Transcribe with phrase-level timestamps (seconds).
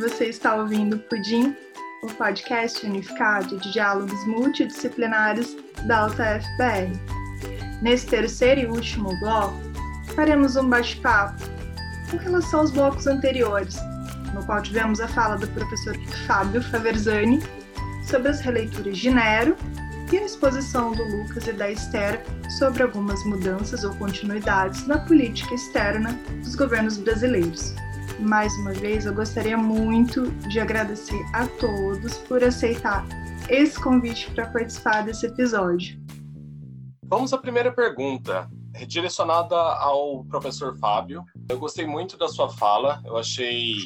[0.00, 1.54] Você está ouvindo Pudim,
[2.02, 5.54] o podcast unificado de diálogos multidisciplinares
[5.86, 6.90] da UTFPR.
[7.82, 9.60] Nesse terceiro e último bloco,
[10.14, 11.42] faremos um bate-papo
[12.10, 13.76] com relação aos blocos anteriores,
[14.32, 15.94] no qual tivemos a fala do professor
[16.26, 17.40] Fábio Faverzani
[18.02, 19.54] sobre as releituras de Nero
[20.10, 22.24] e a exposição do Lucas e da Esther
[22.58, 27.74] sobre algumas mudanças ou continuidades na política externa dos governos brasileiros.
[28.22, 33.04] Mais uma vez, eu gostaria muito de agradecer a todos por aceitar
[33.48, 36.00] esse convite para participar desse episódio.
[37.04, 38.48] Vamos à primeira pergunta,
[38.86, 41.24] direcionada ao professor Fábio.
[41.48, 43.76] Eu gostei muito da sua fala, eu achei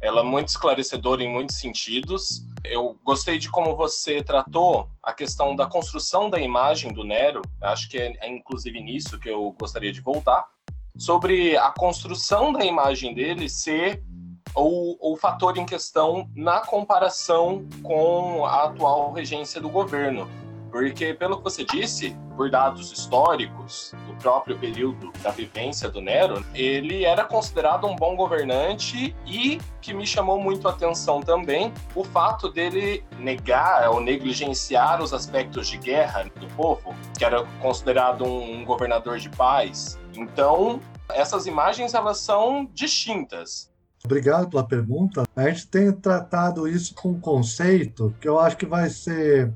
[0.00, 2.46] ela muito esclarecedora em muitos sentidos.
[2.64, 7.88] Eu gostei de como você tratou a questão da construção da imagem do Nero, acho
[7.88, 10.46] que é, é inclusive nisso que eu gostaria de voltar,
[11.00, 14.02] sobre a construção da imagem dele ser
[14.54, 20.28] o, o fator em questão na comparação com a atual regência do governo.
[20.70, 26.44] Porque, pelo que você disse, por dados históricos do próprio período da vivência do Nero,
[26.54, 32.04] ele era considerado um bom governante e que me chamou muito a atenção também o
[32.04, 38.64] fato dele negar ou negligenciar os aspectos de guerra do povo, que era considerado um
[38.64, 39.98] governador de paz.
[40.16, 43.70] Então, essas imagens elas são distintas.
[44.02, 45.24] Obrigado pela pergunta.
[45.36, 49.52] A gente tem tratado isso com um conceito que eu acho que vai ser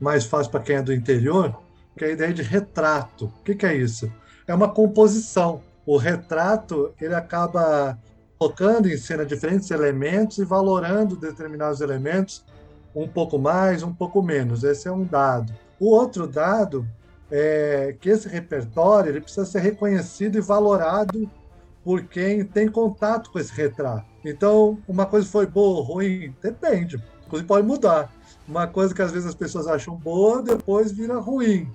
[0.00, 1.56] mais fácil para quem é do interior,
[1.96, 3.26] que é a ideia de retrato.
[3.26, 4.12] O que, que é isso?
[4.44, 5.62] É uma composição.
[5.86, 7.96] O retrato ele acaba
[8.36, 12.44] colocando em cena diferentes elementos e valorando determinados elementos
[12.92, 14.64] um pouco mais, um pouco menos.
[14.64, 15.54] Esse é um dado.
[15.78, 16.84] O outro dado
[17.30, 21.30] é que esse repertório ele precisa ser reconhecido e valorado
[21.82, 24.06] por quem tem contato com esse retrato.
[24.24, 26.34] Então, uma coisa foi boa ou ruim?
[26.42, 27.02] Depende.
[27.26, 28.10] Inclusive, pode mudar
[28.48, 31.70] uma coisa que às vezes as pessoas acham boa, depois vira ruim.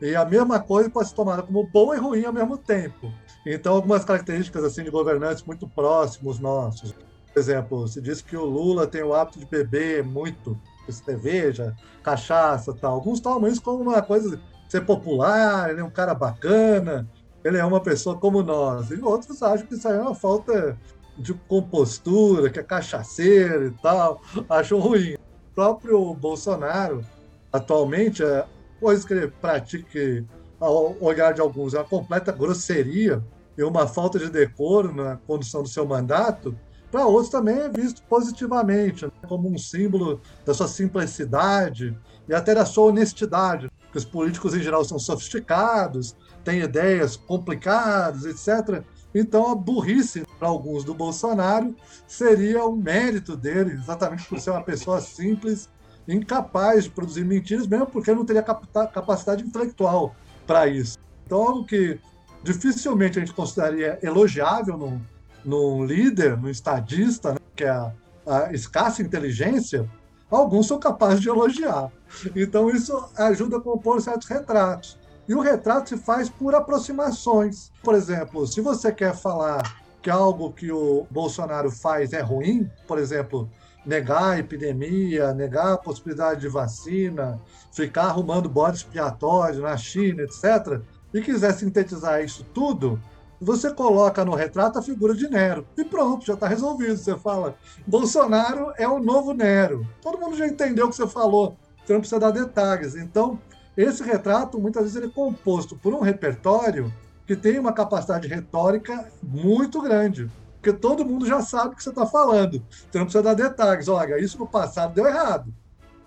[0.00, 3.12] E a mesma coisa pode ser tomada como boa e ruim ao mesmo tempo.
[3.46, 6.92] Então, algumas características assim de governantes muito próximos nossos.
[6.92, 10.58] Por exemplo, se diz que o Lula tem o hábito de beber muito
[10.90, 12.94] cerveja, cachaça tal.
[12.94, 17.08] Alguns tomam isso como uma coisa ser popular, ele é um cara bacana,
[17.44, 18.90] ele é uma pessoa como nós.
[18.90, 20.78] E outros acham que isso aí é uma falta
[21.16, 25.16] de compostura, que é cachaceiro e tal, acham ruim
[25.54, 27.04] próprio Bolsonaro,
[27.52, 28.46] atualmente, a
[28.80, 30.24] coisa que ele pratica,
[30.58, 33.22] ao olhar de alguns, é uma completa grosseria
[33.56, 36.58] e uma falta de decoro na condução do seu mandato,
[36.90, 39.12] para outros também é visto positivamente, né?
[39.28, 41.96] como um símbolo da sua simplicidade
[42.28, 43.70] e até da sua honestidade.
[43.94, 48.82] Porque os políticos, em geral, são sofisticados, têm ideias complicadas, etc.
[49.14, 54.64] Então, a burrice para alguns do Bolsonaro seria um mérito dele, exatamente por ser uma
[54.64, 55.70] pessoa simples,
[56.08, 60.98] incapaz de produzir mentiras, mesmo porque não teria capacidade intelectual para isso.
[61.24, 62.00] Então, algo que
[62.42, 65.00] dificilmente a gente consideraria elogiável num,
[65.44, 67.92] num líder, num estadista, né, que é a,
[68.26, 69.88] a escassa inteligência,
[70.36, 71.90] alguns são capazes de elogiar.
[72.34, 74.98] Então, isso ajuda a compor certos retratos.
[75.28, 77.72] E o retrato se faz por aproximações.
[77.82, 79.62] Por exemplo, se você quer falar
[80.02, 83.48] que algo que o Bolsonaro faz é ruim, por exemplo,
[83.86, 87.40] negar a epidemia, negar a possibilidade de vacina,
[87.72, 90.80] ficar arrumando bode expiatório na China, etc.,
[91.12, 93.00] e quiser sintetizar isso tudo,
[93.44, 95.66] você coloca no retrato a figura de Nero.
[95.76, 96.96] E pronto, já está resolvido.
[96.96, 97.56] Você fala,
[97.86, 99.86] Bolsonaro é o novo Nero.
[100.00, 101.56] Todo mundo já entendeu o que você falou.
[101.84, 102.96] Você não precisa dar detalhes.
[102.96, 103.38] Então,
[103.76, 106.92] esse retrato, muitas vezes, ele é composto por um repertório
[107.26, 110.30] que tem uma capacidade retórica muito grande.
[110.54, 112.62] Porque todo mundo já sabe o que você está falando.
[112.90, 113.88] Você não precisa dar detalhes.
[113.88, 115.52] Olha, isso no passado deu errado.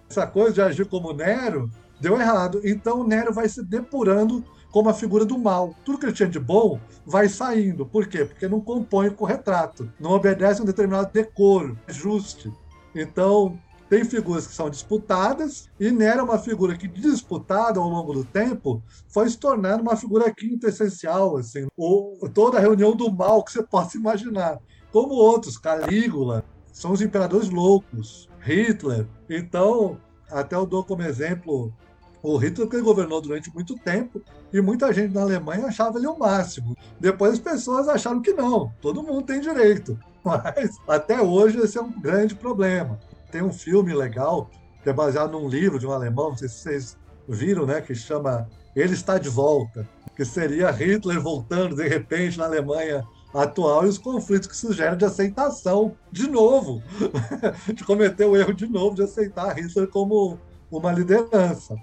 [0.10, 1.70] Essa coisa de agir como Nero
[2.00, 2.62] deu errado.
[2.64, 4.44] Então o Nero vai se depurando
[4.78, 5.74] como a figura do mal.
[5.84, 7.84] Tudo que ele tinha de bom vai saindo.
[7.84, 8.24] Por quê?
[8.26, 9.92] Porque não compõe com o retrato.
[10.00, 12.54] Não obedece a um determinado decoro, ajuste.
[12.94, 13.58] Então,
[13.90, 18.24] tem figuras que são disputadas, e Nero é uma figura que, disputada ao longo do
[18.24, 23.44] tempo, foi se tornando uma figura quinta essencial, assim, ou toda a reunião do mal
[23.44, 24.60] que você possa imaginar.
[24.92, 29.08] Como outros, Calígula, são os imperadores loucos, Hitler.
[29.28, 29.98] Então,
[30.30, 31.74] até eu dou como exemplo
[32.22, 34.22] o Hitler, que governou durante muito tempo,
[34.52, 36.76] e muita gente na Alemanha achava ele o máximo.
[37.00, 39.98] Depois as pessoas acharam que não, todo mundo tem direito.
[40.24, 43.00] Mas até hoje esse é um grande problema.
[43.32, 44.50] Tem um filme legal
[44.84, 46.98] que é baseado num livro de um alemão, não sei se vocês
[47.28, 52.46] viram, né, que chama Ele Está de Volta, que seria Hitler voltando de repente na
[52.46, 56.82] Alemanha atual e os conflitos que sugerem de aceitação de novo,
[57.74, 60.40] de cometer o erro de novo de aceitar Hitler como
[60.72, 61.76] uma liderança.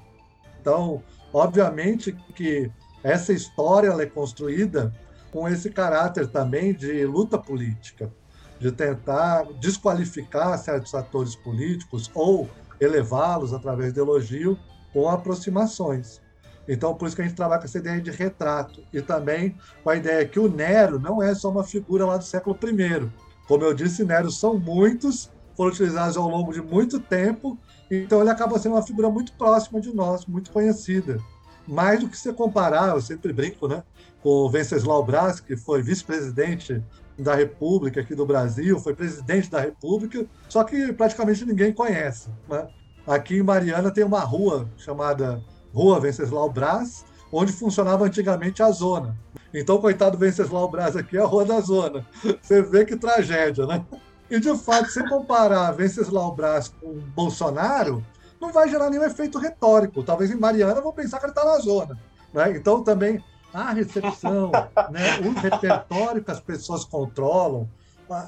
[0.64, 2.72] Então, obviamente que
[3.02, 4.90] essa história é construída
[5.30, 8.10] com esse caráter também de luta política,
[8.58, 12.48] de tentar desqualificar certos atores políticos ou
[12.80, 14.58] elevá-los através de elogio
[14.90, 16.22] com aproximações.
[16.66, 18.82] Então, por isso que a gente trabalha com essa ideia de retrato.
[18.90, 22.24] E também com a ideia que o Nero não é só uma figura lá do
[22.24, 23.12] século I.
[23.46, 27.58] Como eu disse, Nero são muitos, foram utilizados ao longo de muito tempo,
[27.90, 31.18] então ele acaba sendo uma figura muito próxima de nós, muito conhecida.
[31.66, 33.82] Mais do que se comparar, eu sempre brinco, né,
[34.22, 36.82] com Venceslau Braz, que foi vice-presidente
[37.18, 42.28] da República aqui do Brasil, foi presidente da República, só que praticamente ninguém conhece.
[42.48, 42.66] Né?
[43.06, 45.42] Aqui em Mariana tem uma rua chamada
[45.72, 49.16] Rua Venceslau Braz, onde funcionava antigamente a zona.
[49.52, 52.06] Então, coitado Venceslau Braz aqui é a Rua da Zona.
[52.40, 53.84] Você vê que tragédia, né?
[54.30, 58.04] E, de fato, se comparar Venceslau Braz com Bolsonaro,
[58.40, 60.02] não vai gerar nenhum efeito retórico.
[60.02, 61.98] Talvez em Mariana vão pensar que ele está na zona.
[62.32, 62.56] Né?
[62.56, 63.22] Então, também,
[63.52, 64.50] a recepção,
[64.90, 65.18] né?
[65.20, 67.68] o repertório que as pessoas controlam,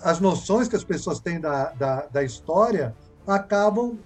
[0.03, 2.95] as noções que as pessoas têm da, da, da história,
[3.27, 3.99] acabam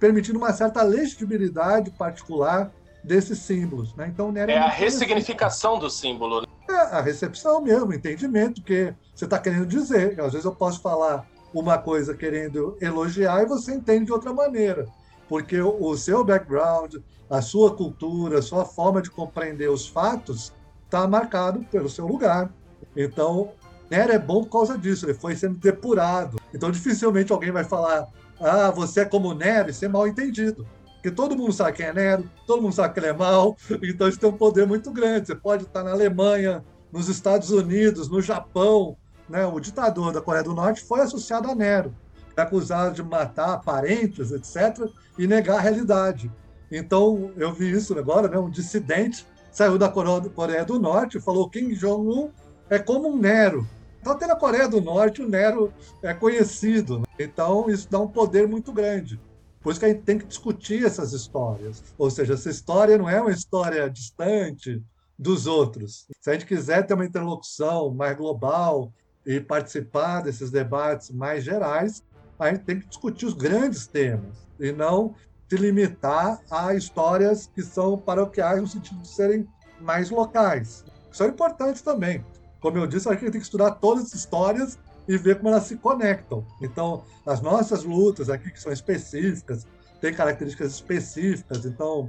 [0.00, 2.72] permitindo uma certa legibilidade particular
[3.04, 3.94] desses símbolos.
[3.94, 4.10] Né?
[4.12, 6.46] Então, é, é a ressignificação do símbolo.
[6.72, 10.18] É, a recepção mesmo, o entendimento que você está querendo dizer.
[10.18, 14.86] Às vezes eu posso falar uma coisa querendo elogiar e você entende de outra maneira.
[15.28, 16.96] Porque o, seu background,
[17.28, 20.52] a sua cultura, a sua forma de compreender os fatos
[20.84, 22.50] está marcado pelo seu lugar.
[22.96, 23.52] Então,
[23.90, 26.40] Nero é bom por causa disso, ele foi sendo depurado.
[26.54, 28.08] Então, dificilmente alguém vai falar,
[28.40, 30.66] ah, você é como Nero, e ser mal entendido.
[31.02, 34.08] Porque todo mundo sabe quem é Nero, todo mundo sabe que ele é mal, então
[34.08, 35.26] isso tem um poder muito grande.
[35.26, 38.96] Você pode estar na Alemanha, nos Estados Unidos, no Japão.
[39.28, 39.44] Né?
[39.44, 41.92] O ditador da Coreia do Norte foi associado a Nero,
[42.36, 44.88] acusado de matar parentes, etc.,
[45.18, 46.30] e negar a realidade.
[46.70, 48.38] Então, eu vi isso agora, né?
[48.38, 52.30] um dissidente saiu da Coreia do Norte e falou que Kim Jong-un
[52.70, 53.66] é como um Nero.
[54.00, 57.00] Então, até na Coreia do Norte, o Nero é conhecido.
[57.00, 57.04] Né?
[57.18, 59.20] Então, isso dá um poder muito grande.
[59.62, 61.82] Por isso que a gente tem que discutir essas histórias.
[61.96, 64.82] Ou seja, essa história não é uma história distante
[65.18, 66.06] dos outros.
[66.20, 68.92] Se a gente quiser ter uma interlocução mais global
[69.24, 72.02] e participar desses debates mais gerais,
[72.38, 75.14] a gente tem que discutir os grandes temas e não
[75.48, 79.46] se limitar a histórias que são paroquiais no sentido de serem
[79.80, 80.84] mais locais.
[81.12, 82.24] São importantes também.
[82.58, 85.64] Como eu disse, a gente tem que estudar todas as histórias e ver como elas
[85.64, 86.44] se conectam.
[86.60, 89.66] Então, as nossas lutas aqui, que são específicas,
[90.00, 91.64] têm características específicas.
[91.64, 92.08] Então,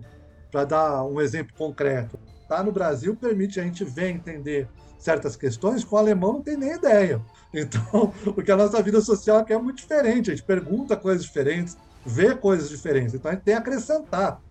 [0.51, 4.68] para dar um exemplo concreto, tá no Brasil permite a gente ver, entender
[5.00, 7.22] certas questões que o alemão não tem nem ideia.
[7.54, 11.78] Então, porque a nossa vida social aqui é muito diferente, a gente pergunta coisas diferentes,
[12.06, 13.13] vê coisas diferentes.
[13.13, 14.42] Então, a gente tem que acrescentar.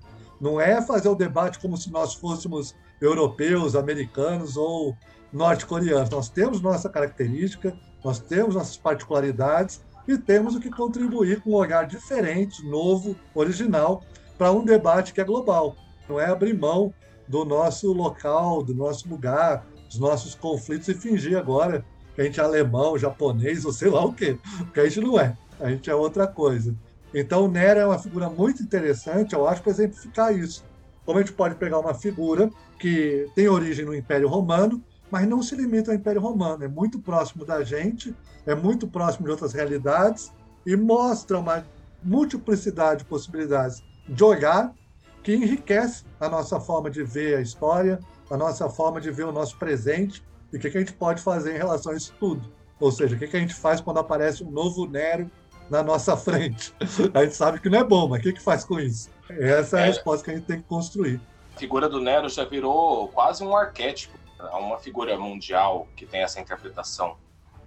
[0.41, 4.97] Não é fazer o debate como se nós fôssemos europeus, americanos ou
[5.33, 6.11] norte-coreanos.
[6.11, 11.55] Nós temos nossa característica, nós temos nossas particularidades e temos o que contribuir com um
[11.55, 14.03] olhar diferente, novo, original,
[14.37, 15.77] para um debate que é global.
[16.09, 16.93] Não é abrir mão
[17.29, 21.85] do nosso local, do nosso lugar, dos nossos conflitos e fingir agora
[22.15, 25.19] que a gente é alemão, japonês ou sei lá o quê, porque a gente não
[25.19, 25.37] é.
[25.61, 26.75] A gente é outra coisa.
[27.15, 30.65] Então, Nero é uma figura muito interessante, eu acho, para exemplificar isso.
[31.05, 32.51] Como a gente pode pegar uma figura
[32.83, 36.99] que tem origem no Império Romano, mas não se limita ao Império Romano, é muito
[36.99, 38.13] próximo da gente,
[38.45, 40.33] é muito próximo de outras realidades
[40.67, 41.65] e mostra uma
[42.03, 44.75] multiplicidade de possibilidades de olhar
[45.23, 49.33] que enriquece a nossa forma de ver a história, a nossa forma de ver o
[49.33, 50.21] nosso presente
[50.53, 52.51] e o que, a gente pode fazer em relação a isso tudo.
[52.81, 55.31] Ou seja, o que, a gente faz quando aparece um novo Nero
[55.71, 56.75] na nossa frente.
[57.15, 59.09] A gente sabe que não é bom, mas o que, que faz com isso?
[59.31, 59.87] Essa é a é.
[59.87, 61.21] resposta que a gente tem que construir.
[61.55, 66.23] A figura do Nero já virou quase um arquétipo a uma figura mundial que tem
[66.23, 67.17] essa interpretação?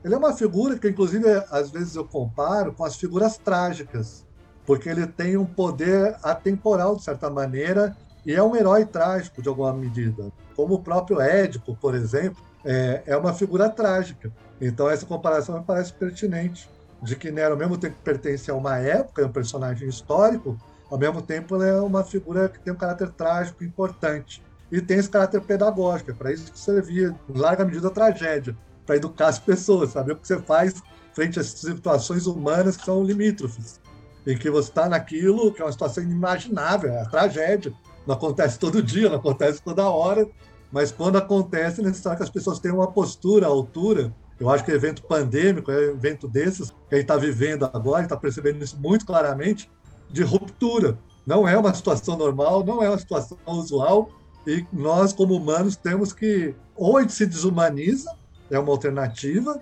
[0.04, 4.26] Ele é uma figura que, inclusive, às vezes eu comparo com as figuras trágicas,
[4.66, 9.50] porque ele tem um poder atemporal, de certa maneira, e é um herói trágico, de
[9.50, 10.32] alguma medida.
[10.56, 14.32] Como o próprio Édipo, por exemplo, é, é uma figura trágica.
[14.60, 16.70] Então, essa comparação me parece pertinente,
[17.02, 20.58] de que Nero, mesmo tempo que pertence a uma época, é um personagem histórico,
[20.90, 24.98] ao mesmo tempo ele é uma figura que tem um caráter trágico importante e tem
[24.98, 26.12] esse caráter pedagógico.
[26.12, 30.14] É para isso que servia, em larga medida, a tragédia, para educar as pessoas, saber
[30.14, 30.82] o que você faz
[31.14, 33.80] frente a situações humanas que são limítrofes,
[34.28, 37.74] em que você está naquilo que é uma situação inimaginável, é a tragédia.
[38.06, 40.28] Não acontece todo dia, não acontece toda hora,
[40.72, 44.72] mas quando acontece, é necessário que as pessoas tenham uma postura, altura Eu acho que
[44.72, 48.78] evento pandêmico é um evento desses que a gente está vivendo agora, está percebendo isso
[48.78, 49.72] muito claramente,
[50.16, 50.98] de ruptura.
[51.28, 54.10] Não é uma situação normal, não é uma situação usual,
[54.48, 56.56] e nós, como humanos, temos que.
[56.76, 58.10] Ou a gente se desumaniza,
[58.50, 59.60] é uma alternativa,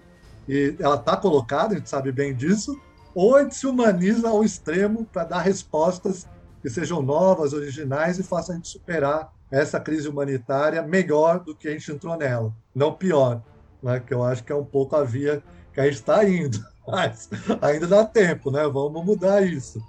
[0.47, 2.79] e ela está colocada, a gente sabe bem disso,
[3.15, 6.27] ou a gente se humaniza ao extremo para dar respostas
[6.61, 11.67] que sejam novas, originais e façam a gente superar essa crise humanitária melhor do que
[11.67, 13.41] a gente entrou nela, não pior,
[13.81, 13.99] né?
[13.99, 15.43] que eu acho que é um pouco a via
[15.73, 17.29] que a gente está indo, mas
[17.61, 18.63] ainda dá tempo, né?
[18.67, 19.81] vamos mudar isso.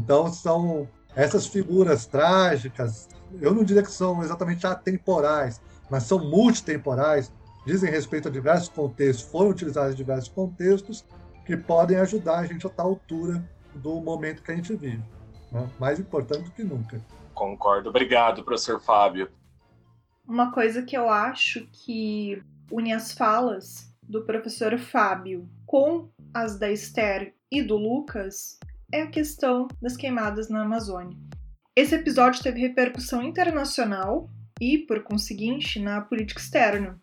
[0.00, 3.06] Então, são essas figuras trágicas,
[3.40, 7.30] eu não diria que são exatamente atemporais, mas são multitemporais,
[7.66, 11.04] dizem respeito a diversos contextos, foram utilizados em diversos contextos,
[11.44, 15.02] que podem ajudar a gente a estar à altura do momento que a gente vive.
[15.52, 15.68] Né?
[15.78, 17.00] Mais importante do que nunca.
[17.34, 17.90] Concordo.
[17.90, 19.28] Obrigado, professor Fábio.
[20.26, 26.70] Uma coisa que eu acho que une as falas do professor Fábio com as da
[26.70, 28.58] Esther e do Lucas
[28.92, 31.16] é a questão das queimadas na Amazônia.
[31.76, 34.28] Esse episódio teve repercussão internacional
[34.60, 37.00] e, por conseguinte, na política externa.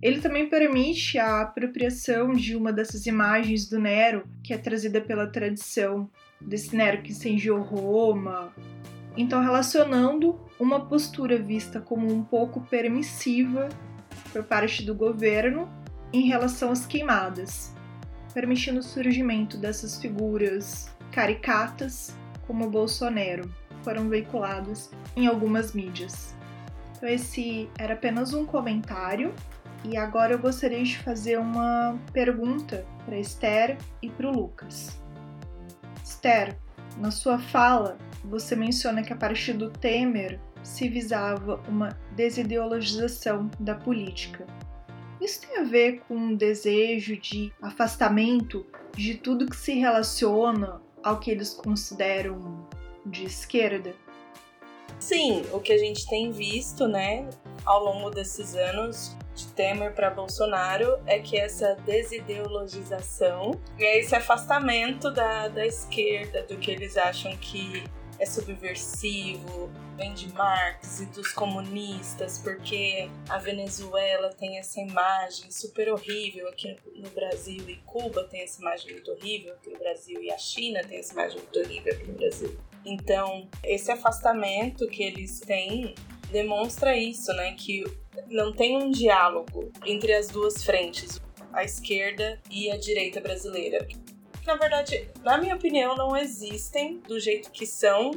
[0.00, 5.26] Ele também permite a apropriação de uma dessas imagens do Nero, que é trazida pela
[5.26, 6.08] tradição
[6.40, 8.52] desse Nero que incendiou Roma.
[9.16, 13.68] Então, relacionando uma postura vista como um pouco permissiva
[14.32, 15.68] por parte do governo
[16.12, 17.74] em relação às queimadas,
[18.32, 23.50] permitindo o surgimento dessas figuras caricatas como Bolsonaro
[23.82, 26.34] foram veiculadas em algumas mídias.
[26.96, 29.32] Então, esse era apenas um comentário
[29.84, 35.00] e agora eu gostaria de fazer uma pergunta para Esther e para o Lucas.
[36.02, 36.58] Esther,
[36.96, 43.74] na sua fala, você menciona que a partir do Temer se visava uma desideologização da
[43.74, 44.44] política.
[45.20, 51.18] Isso tem a ver com um desejo de afastamento de tudo que se relaciona ao
[51.18, 52.68] que eles consideram
[53.04, 53.94] de esquerda?
[55.00, 57.28] Sim, o que a gente tem visto, né,
[57.64, 65.10] ao longo desses anos de Temer para Bolsonaro é que essa desideologização e esse afastamento
[65.10, 67.84] da, da esquerda, do que eles acham que
[68.18, 75.88] é subversivo, vem de Marx e dos comunistas, porque a Venezuela tem essa imagem super
[75.90, 80.30] horrível aqui no Brasil e Cuba tem essa imagem muito horrível aqui no Brasil e
[80.30, 82.58] a China tem essa imagem muito horrível aqui no Brasil.
[82.84, 85.94] Então, esse afastamento que eles têm
[86.30, 87.54] demonstra isso, né?
[87.54, 87.84] Que
[88.28, 91.20] não tem um diálogo entre as duas frentes,
[91.52, 93.86] a esquerda e a direita brasileira
[94.48, 98.12] na verdade, na minha opinião, não existem do jeito que são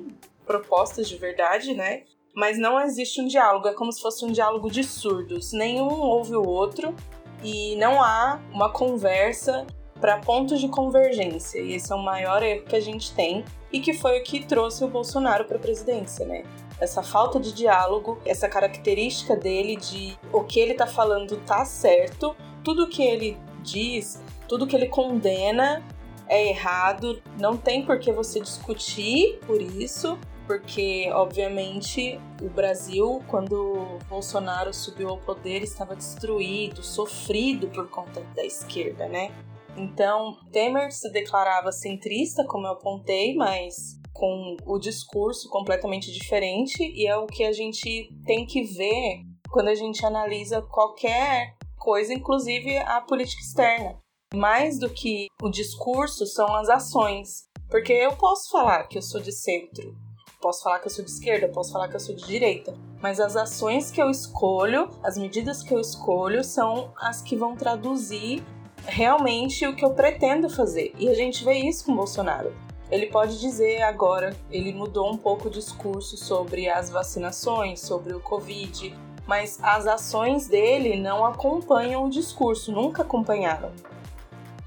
[0.46, 2.04] propostas de verdade, né?
[2.34, 5.52] Mas não existe um diálogo, é como se fosse um diálogo de surdos.
[5.52, 6.96] Nenhum ouve o outro
[7.44, 9.68] e não há uma conversa
[10.00, 11.60] para pontos de convergência.
[11.60, 14.46] E esse é o maior erro que a gente tem e que foi o que
[14.46, 16.44] trouxe o Bolsonaro para a presidência, né?
[16.80, 22.34] Essa falta de diálogo, essa característica dele de o que ele tá falando tá certo,
[22.64, 25.84] tudo que ele diz, tudo que ele condena
[26.32, 34.00] é errado, não tem por que você discutir por isso, porque obviamente o Brasil, quando
[34.08, 39.30] Bolsonaro subiu ao poder, estava destruído, sofrido por conta da esquerda, né?
[39.76, 47.08] Então, Temer se declarava centrista, como eu apontei, mas com o discurso completamente diferente, e
[47.08, 52.78] é o que a gente tem que ver quando a gente analisa qualquer coisa, inclusive
[52.78, 54.01] a política externa.
[54.34, 57.50] Mais do que o discurso são as ações.
[57.70, 59.94] Porque eu posso falar que eu sou de centro,
[60.42, 63.20] posso falar que eu sou de esquerda, posso falar que eu sou de direita, mas
[63.20, 68.42] as ações que eu escolho, as medidas que eu escolho são as que vão traduzir
[68.86, 70.94] realmente o que eu pretendo fazer.
[70.98, 72.54] E a gente vê isso com Bolsonaro.
[72.90, 78.22] Ele pode dizer agora, ele mudou um pouco o discurso sobre as vacinações, sobre o
[78.22, 78.98] Covid,
[79.28, 83.72] mas as ações dele não acompanham o discurso, nunca acompanharam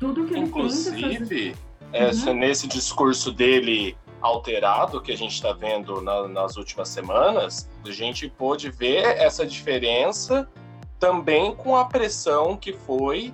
[0.05, 1.57] tudo que ele Inclusive,
[1.91, 2.37] essa, uhum.
[2.37, 8.29] nesse discurso dele alterado que a gente está vendo na, nas últimas semanas, a gente
[8.29, 10.47] pôde ver essa diferença
[10.99, 13.33] também com a pressão que foi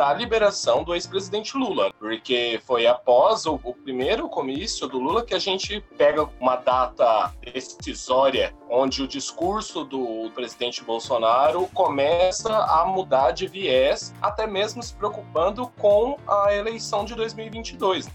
[0.00, 5.34] da liberação do ex-presidente Lula, porque foi após o, o, primeiro comício do Lula que
[5.34, 13.32] a gente pega uma data decisória onde o discurso do presidente Bolsonaro começa a mudar
[13.32, 18.08] de viés, até mesmo se preocupando com a eleição de 2022.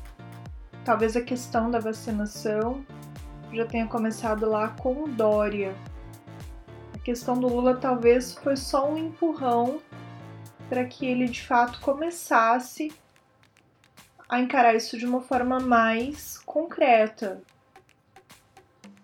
[0.84, 2.84] Talvez a questão da vacinação
[3.54, 5.76] já tenha começado lá com o Dória.
[6.96, 9.80] A questão do Lula talvez foi só um empurrão
[10.70, 12.92] para que ele de fato começasse
[14.28, 17.42] a encarar isso de uma forma mais concreta.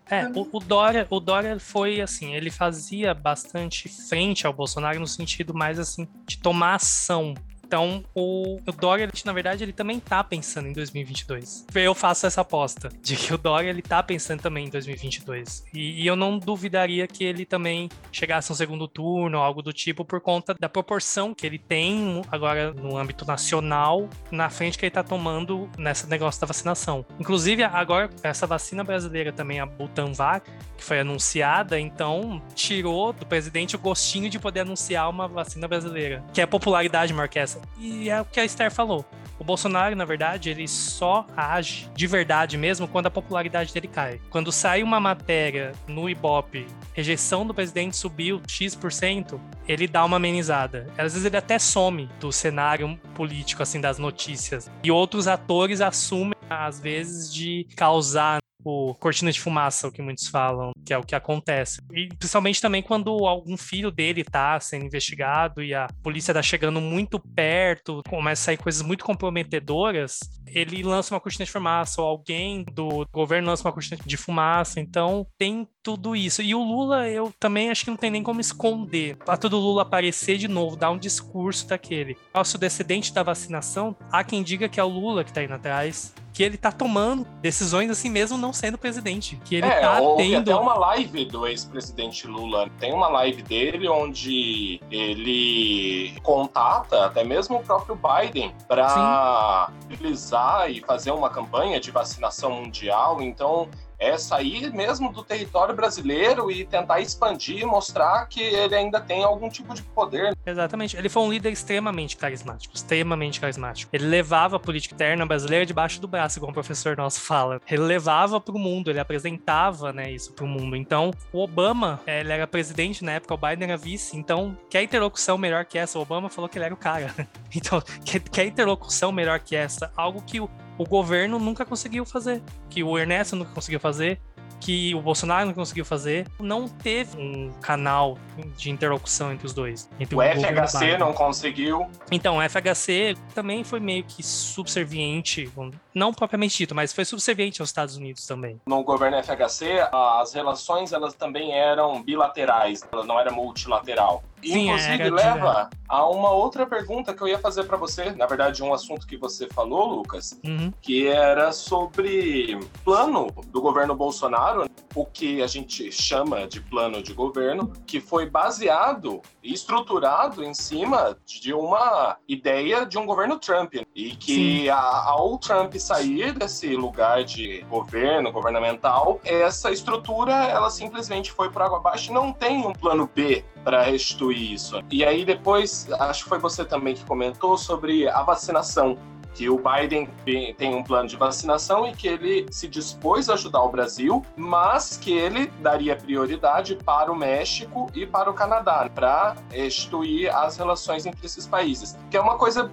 [0.10, 5.08] É, o, o, Dória, o Dória foi assim, ele fazia bastante frente ao Bolsonaro no
[5.08, 7.34] sentido mais assim de tomar ação
[7.72, 11.68] então, o, o Dória, na verdade, ele também tá pensando em 2022.
[11.74, 15.64] Eu faço essa aposta de que o Dória, ele tá pensando também em 2022.
[15.74, 20.04] E, e eu não duvidaria que ele também chegasse um segundo turno algo do tipo
[20.04, 24.92] por conta da proporção que ele tem agora no âmbito nacional na frente que ele
[24.92, 27.06] tá tomando nesse negócio da vacinação.
[27.22, 33.78] Inclusive, agora, essa vacina brasileira também, a Butanvac, que foi anunciada, então tirou do presidente
[33.78, 37.61] o gostinho de poder anunciar uma vacina brasileira, que é popularidade maior que essa.
[37.78, 39.06] E é o que a Esther falou.
[39.42, 44.22] O Bolsonaro, na verdade, ele só age de verdade mesmo quando a popularidade dele cai.
[44.30, 50.86] Quando sai uma matéria no Ibope, rejeição do presidente subiu X%, ele dá uma amenizada.
[50.96, 54.70] Às vezes ele até some do cenário político, assim, das notícias.
[54.84, 60.28] E outros atores assumem, às vezes, de causar o cortina de fumaça, o que muitos
[60.28, 61.82] falam, que é o que acontece.
[61.92, 66.80] E principalmente também quando algum filho dele tá sendo investigado e a polícia tá chegando
[66.80, 72.08] muito perto, começa a sair coisas muito comprometedoras, ele lança uma cortina de fumaça, ou
[72.08, 74.80] alguém do governo lança uma cortina de fumaça.
[74.80, 76.42] Então tem tudo isso.
[76.42, 79.18] E o Lula, eu também acho que não tem nem como esconder.
[79.18, 82.18] Para todo Lula aparecer de novo, dar um discurso daquele.
[82.34, 86.14] Nosso descendente da vacinação, há quem diga que é o Lula que tá indo atrás
[86.34, 89.40] que ele tá tomando decisões assim mesmo não sendo presidente.
[89.46, 90.38] Que ele é, tá tendo.
[90.38, 92.70] até uma live do ex-presidente Lula.
[92.80, 100.82] Tem uma live dele onde ele contata até mesmo o próprio Biden para utilizar e
[100.82, 103.22] fazer uma campanha de vacinação mundial.
[103.22, 103.70] Então,
[104.02, 109.48] é sair mesmo do território brasileiro e tentar expandir mostrar que ele ainda tem algum
[109.48, 110.36] tipo de poder.
[110.44, 110.98] Exatamente.
[110.98, 113.90] Ele foi um líder extremamente carismático, extremamente carismático.
[113.94, 117.62] Ele levava a política interna brasileira debaixo do braço, como o professor nosso fala.
[117.70, 120.76] Ele levava para o mundo, ele apresentava né, isso para o mundo.
[120.76, 124.18] Então, o Obama, é, ele era presidente na época, o Biden era vice.
[124.18, 126.00] Então, quer interlocução melhor que essa?
[126.00, 127.14] O Obama falou que ele era o cara.
[127.54, 127.84] Então,
[128.32, 129.92] quer interlocução melhor que essa?
[129.98, 130.50] Algo que o
[130.82, 134.20] o governo nunca conseguiu fazer, que o Ernesto nunca conseguiu fazer,
[134.60, 136.28] que o Bolsonaro não conseguiu fazer.
[136.40, 138.18] Não teve um canal
[138.56, 139.90] de interlocução entre os dois.
[140.00, 141.88] Entre o, o FHC não conseguiu.
[142.12, 145.52] Então, o FHC também foi meio que subserviente,
[145.94, 148.62] não propriamente dito, mas foi subserviente aos Estados Unidos também.
[148.68, 154.24] No governo FHC, as relações elas também eram bilaterais, ela não era multilateral.
[154.44, 158.12] Sim, Inclusive, leva a uma outra pergunta que eu ia fazer para você.
[158.12, 160.72] Na verdade, um assunto que você falou, Lucas, uhum.
[160.82, 167.14] que era sobre plano do governo Bolsonaro, o que a gente chama de plano de
[167.14, 173.74] governo, que foi baseado e estruturado em cima de uma ideia de um governo Trump.
[173.94, 181.32] E que a, ao Trump sair desse lugar de governo, governamental, essa estrutura ela simplesmente
[181.32, 184.82] foi por água abaixo e não tem um plano B para restituir isso.
[184.92, 188.98] E aí depois, acho que foi você também que comentou sobre a vacinação
[189.34, 190.10] que o Biden
[190.58, 194.98] tem um plano de vacinação e que ele se dispôs a ajudar o Brasil, mas
[194.98, 201.06] que ele daria prioridade para o México e para o Canadá, para restituir as relações
[201.06, 201.98] entre esses países.
[202.10, 202.70] Que é uma coisa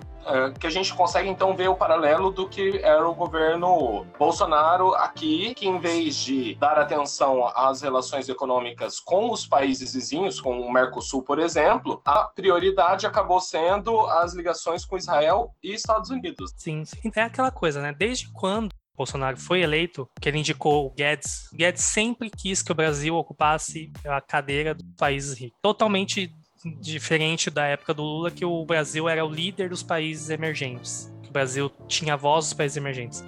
[0.59, 5.55] que a gente consegue então ver o paralelo do que era o governo Bolsonaro aqui,
[5.55, 10.73] que em vez de dar atenção às relações econômicas com os países vizinhos, com o
[10.73, 16.53] Mercosul, por exemplo, a prioridade acabou sendo as ligações com Israel e Estados Unidos.
[16.57, 17.11] Sim, sim.
[17.15, 17.95] é aquela coisa, né?
[17.97, 21.49] Desde quando Bolsonaro foi eleito, que ele indicou o Guedes.
[21.55, 25.57] Guedes sempre quis que o Brasil ocupasse a cadeira dos países ricos.
[25.63, 31.13] Totalmente diferente da época do Lula, que o Brasil era o líder dos países emergentes.
[31.27, 33.25] o Brasil tinha a voz dos países emergentes.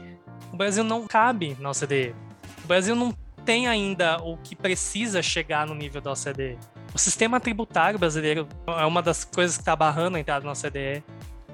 [0.52, 2.14] O Brasil não cabe na OCDE.
[2.64, 3.14] O Brasil não
[3.44, 6.58] tem ainda o que precisa chegar no nível da OCDE.
[6.94, 11.04] O sistema tributário brasileiro é uma das coisas que está barrando a entrada na OCDE.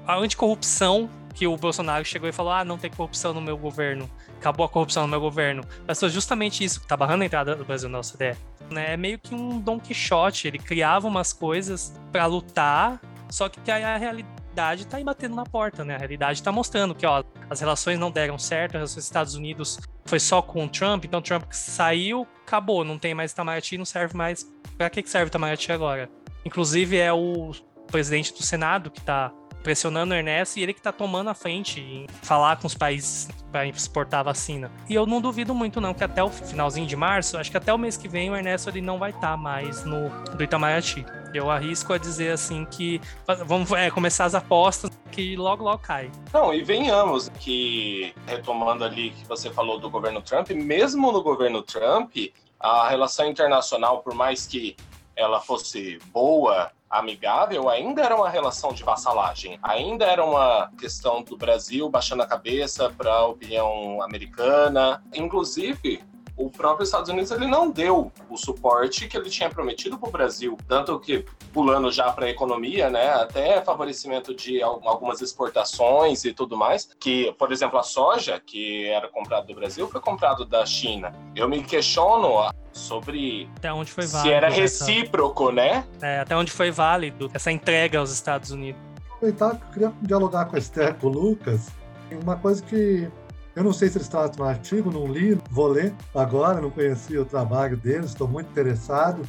[0.05, 4.09] A anticorrupção, que o Bolsonaro chegou e falou: ah, não tem corrupção no meu governo,
[4.37, 5.63] acabou a corrupção no meu governo.
[5.85, 8.35] Mas foi justamente isso que está barrando a entrada do Brasil na OCDE
[8.73, 8.93] né?
[8.93, 10.47] É meio que um Don Quixote.
[10.47, 15.85] Ele criava umas coisas para lutar, só que a realidade tá aí batendo na porta,
[15.85, 15.95] né?
[15.95, 19.35] A realidade tá mostrando que, ó, as relações não deram certo, as relações dos Estados
[19.35, 23.85] Unidos foi só com o Trump, então Trump saiu, acabou, não tem mais Itamaraty, não
[23.85, 24.49] serve mais.
[24.77, 26.09] Pra que serve Itamaraty agora?
[26.45, 27.51] Inclusive é o
[27.87, 29.31] presidente do Senado que tá
[29.67, 33.27] pressionando o Ernesto e ele que tá tomando a frente em falar com os países
[33.51, 34.71] para exportar a vacina.
[34.87, 37.73] E eu não duvido muito não que até o finalzinho de março, acho que até
[37.73, 41.05] o mês que vem o Ernesto ele não vai estar tá mais no do Itamaraty.
[41.33, 43.01] Eu arrisco a dizer assim que
[43.45, 46.09] vamos é, começar as apostas que logo logo cai.
[46.33, 51.61] Não, e venhamos que retomando ali que você falou do governo Trump, mesmo no governo
[51.61, 52.15] Trump,
[52.57, 54.77] a relação internacional, por mais que
[55.17, 59.59] ela fosse boa, amigável, ainda era uma relação de vassalagem.
[59.61, 65.03] Ainda era uma questão do Brasil baixando a cabeça para a opinião americana.
[65.13, 66.01] Inclusive,
[66.37, 70.11] o próprio Estados Unidos ele não deu o suporte que ele tinha prometido para o
[70.11, 76.33] Brasil, tanto que pulando já para a economia, né, até favorecimento de algumas exportações e
[76.33, 80.63] tudo mais, que, por exemplo, a soja que era comprada do Brasil foi comprado da
[80.63, 81.11] China.
[81.35, 85.53] Eu me questiono sobre até onde foi válido, se era recíproco, essa...
[85.53, 85.85] né?
[86.01, 88.79] É, até onde foi válido essa entrega aos Estados Unidos.
[89.11, 91.69] Aproveitar que eu queria dialogar com a Esther, com o Lucas,
[92.11, 93.09] uma coisa que
[93.55, 97.19] eu não sei se eles tratam no artigo, não li, vou ler agora, não conhecia
[97.19, 99.27] o trabalho deles, estou muito interessado.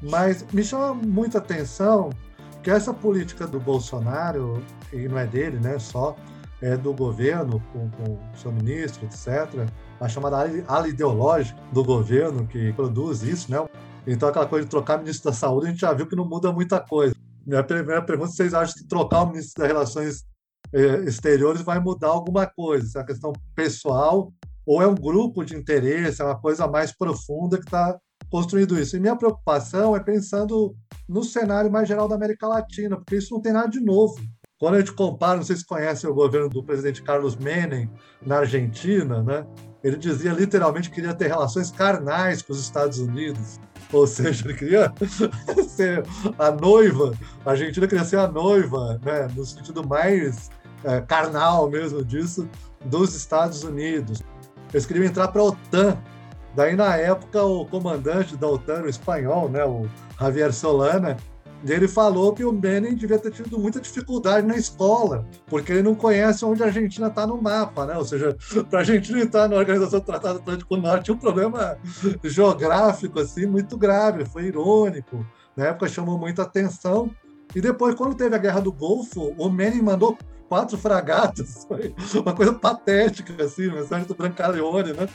[0.00, 2.10] Mas me chama muita atenção
[2.62, 6.14] que essa política do Bolsonaro, e não é dele, né, só,
[6.62, 9.68] é do governo, com, com o seu ministro, etc.,
[10.00, 13.58] a chamada ala ideológica do governo que produz isso, né?
[14.06, 16.52] Então, aquela coisa de trocar ministro da Saúde, a gente já viu que não muda
[16.52, 17.14] muita coisa.
[17.46, 20.24] Minha primeira pergunta: vocês acham que trocar o ministro das Relações
[20.72, 24.32] é, exteriores vai mudar alguma coisa, se é uma questão pessoal
[24.66, 27.98] ou é um grupo de interesse, é uma coisa mais profunda que está
[28.30, 28.96] construindo isso.
[28.96, 30.74] E minha preocupação é pensando
[31.08, 34.14] no cenário mais geral da América Latina, porque isso não tem nada de novo.
[34.58, 37.90] Quando a gente compara, não sei se conhece o governo do presidente Carlos Menem
[38.24, 39.46] na Argentina, né?
[39.84, 43.60] Ele dizia literalmente que queria ter relações carnais com os Estados Unidos.
[43.92, 44.92] Ou seja, ele queria
[45.68, 46.02] ser
[46.38, 47.12] a noiva,
[47.44, 49.28] a Argentina queria ser a noiva, né?
[49.36, 50.50] no sentido mais
[50.82, 52.48] é, carnal mesmo disso,
[52.84, 54.22] dos Estados Unidos.
[54.72, 55.98] Eles queriam entrar para a OTAN.
[56.56, 61.16] Daí, na época, o comandante da OTAN, o espanhol, né, o Javier Solana,
[61.72, 65.94] ele falou que o Menem devia ter tido muita dificuldade na escola, porque ele não
[65.94, 67.96] conhece onde a Argentina está no mapa, né?
[67.96, 68.36] Ou seja,
[68.68, 71.78] para a Argentina entrar na Organização do Tratado Atlântico Norte, um problema
[72.22, 75.24] geográfico assim muito grave, foi irônico.
[75.56, 77.10] Na época chamou muita atenção.
[77.54, 81.66] E depois, quando teve a Guerra do Golfo, o Menem mandou quatro fragatas,
[81.98, 85.08] foi uma coisa patética, assim, no exército Brancaleone, né?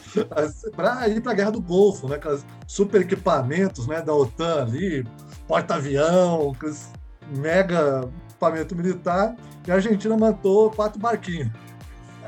[0.76, 2.16] Para ir para a Guerra do Golfo, né?
[2.16, 5.06] Aqueles super equipamentos né, da OTAN ali,
[5.48, 6.56] porta-avião,
[7.36, 9.36] mega equipamento militar,
[9.68, 11.52] e a Argentina mandou quatro barquinhos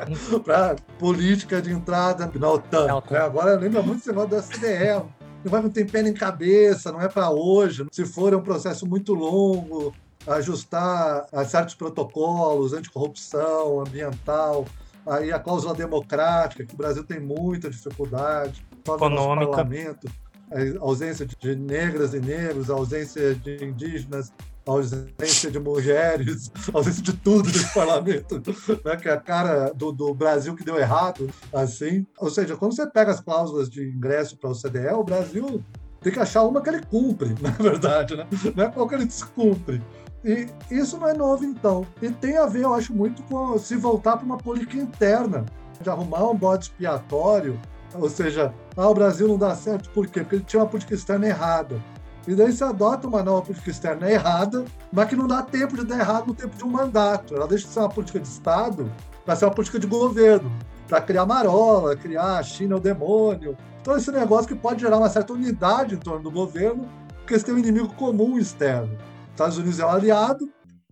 [0.43, 2.87] para política de entrada na OTAN.
[3.09, 5.05] É, agora lembra muito esse negócio da SDE.
[5.43, 7.85] Não vai ter pé em cabeça, não é para hoje.
[7.91, 9.91] Se for, é um processo muito longo,
[10.27, 14.65] ajustar a certos protocolos, anticorrupção, ambiental,
[15.05, 19.51] aí a cláusula democrática, que o Brasil tem muita dificuldade, econômica.
[19.51, 20.07] parlamento,
[20.51, 24.31] a ausência de negras e negros, a ausência de indígenas,
[24.67, 28.41] a ausência de mulheres, a ausência de tudo nesse parlamento,
[28.85, 32.05] né, que é a cara do, do, Brasil que deu errado, assim.
[32.19, 35.63] Ou seja, quando você pega as cláusulas de ingresso para o CDE, o Brasil
[36.01, 38.27] tem que achar uma que ele cumpre, na verdade, né?
[38.55, 39.81] não é qual que ele descumpre.
[40.23, 41.85] E isso não é novo, então.
[42.01, 45.45] E tem a ver, eu acho, muito com se voltar para uma política interna,
[45.79, 47.59] de arrumar um bode expiatório,
[47.95, 50.21] ou seja, ah, o Brasil não dá certo, por quê?
[50.21, 51.81] Porque ele tinha uma política externa errada.
[52.27, 55.83] E daí se adota uma nova política externa errada, mas que não dá tempo de
[55.83, 57.35] dar errado no tempo de um mandato.
[57.35, 58.91] Ela deixa de ser uma política de Estado
[59.25, 60.51] para ser uma política de governo,
[60.87, 63.57] para criar marola, criar a China o demônio.
[63.83, 67.43] Todo esse negócio que pode gerar uma certa unidade em torno do governo, porque eles
[67.43, 68.95] têm um inimigo comum externo.
[69.31, 70.45] Estados Unidos é um aliado,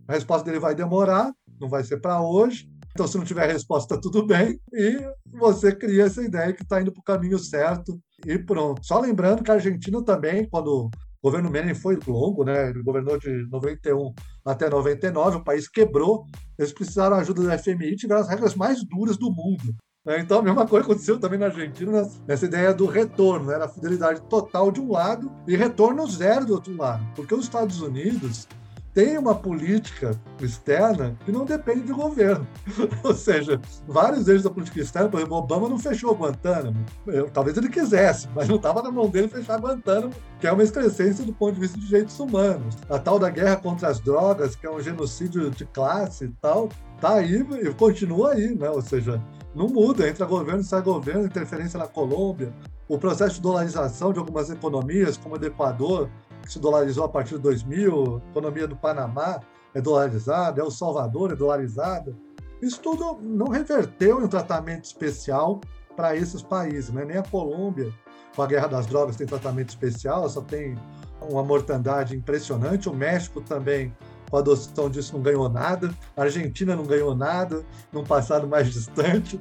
[0.08, 2.68] a resposta dele vai demorar, não vai ser para hoje.
[2.92, 4.58] Então, se não tiver resposta, tá tudo bem.
[4.72, 4.98] E
[5.38, 8.84] você cria essa ideia que está indo para o caminho certo e pronto.
[8.84, 10.90] Só lembrando que a Argentina também, quando o
[11.22, 12.70] governo Menem foi longo, né?
[12.70, 14.12] Ele governou de 91
[14.44, 16.24] até 99, o país quebrou.
[16.58, 19.76] Eles precisaram da ajuda do FMI tiveram as regras mais duras do mundo.
[20.04, 20.18] Né?
[20.20, 23.56] Então, a mesma coisa aconteceu também na Argentina, nessa ideia do retorno, né?
[23.56, 27.06] a fidelidade total de um lado e retorno zero do outro lado.
[27.14, 28.48] Porque os Estados Unidos
[28.94, 32.46] têm uma política externa que não depende de governo.
[33.04, 36.84] Ou seja, vários deles da política externa, por exemplo, Obama não fechou Guantánamo.
[37.06, 40.62] Eu, talvez ele quisesse, mas não estava na mão dele fechar Guantánamo, que é uma
[40.62, 42.76] excrescência do ponto de vista de direitos humanos.
[42.88, 46.70] A tal da guerra contra as drogas, que é um genocídio de classe e tal,
[47.00, 48.68] tá aí e continua aí, né?
[48.70, 49.22] Ou seja,
[49.54, 52.52] não muda, entra governo, sai governo, interferência na Colômbia.
[52.88, 56.08] O processo de dolarização de algumas economias, como a do Equador,
[56.42, 59.40] que se dolarizou a partir de 2000, economia do Panamá,
[59.74, 62.16] é dolarizada, El Salvador é dolarizada.
[62.62, 65.60] Isso tudo não reverteu em um tratamento especial
[65.96, 67.04] para esses países, né?
[67.04, 67.92] nem a Colômbia,
[68.34, 70.76] com a guerra das drogas, tem tratamento especial, só tem
[71.20, 72.88] uma mortandade impressionante.
[72.88, 73.94] O México também,
[74.30, 75.92] com a adoção disso, não ganhou nada.
[76.16, 79.38] A Argentina não ganhou nada num passado mais distante.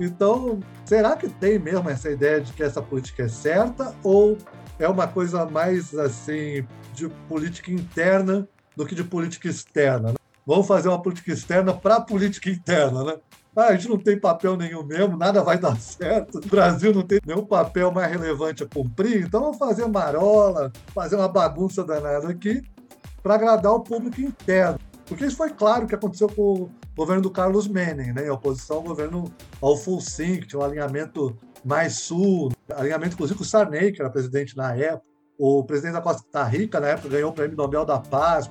[0.00, 4.36] Então, será que tem mesmo essa ideia de que essa política é certa ou
[4.78, 10.08] é uma coisa mais assim de política interna do que de política externa?
[10.08, 10.14] Né?
[10.44, 13.16] Vamos fazer uma política externa para a política interna, né?
[13.54, 16.38] Ah, a gente não tem papel nenhum mesmo, nada vai dar certo.
[16.38, 21.16] O Brasil não tem nenhum papel mais relevante a cumprir, então vamos fazer marola, fazer
[21.16, 22.62] uma bagunça danada aqui
[23.22, 24.78] para agradar o público interno.
[25.06, 28.26] Porque isso foi claro que aconteceu com o governo do Carlos Menem, né?
[28.26, 33.46] em oposição ao governo Alfonsin, que tinha um alinhamento mais sul, alinhamento inclusive com o
[33.46, 35.06] Sarney, que era presidente na época.
[35.38, 38.48] O presidente da Costa Rica, na época, ganhou o prêmio Nobel da Paz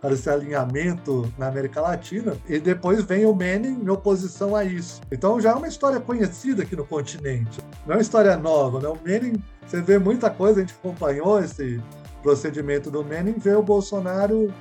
[0.00, 5.00] para esse alinhamento na América Latina, e depois vem o Menem em oposição a isso.
[5.10, 8.88] Então já é uma história conhecida aqui no continente, não é uma história nova, né?
[8.88, 9.34] O Menem,
[9.66, 11.80] você vê muita coisa, a gente acompanhou esse
[12.22, 14.52] procedimento do Menem, vê o Bolsonaro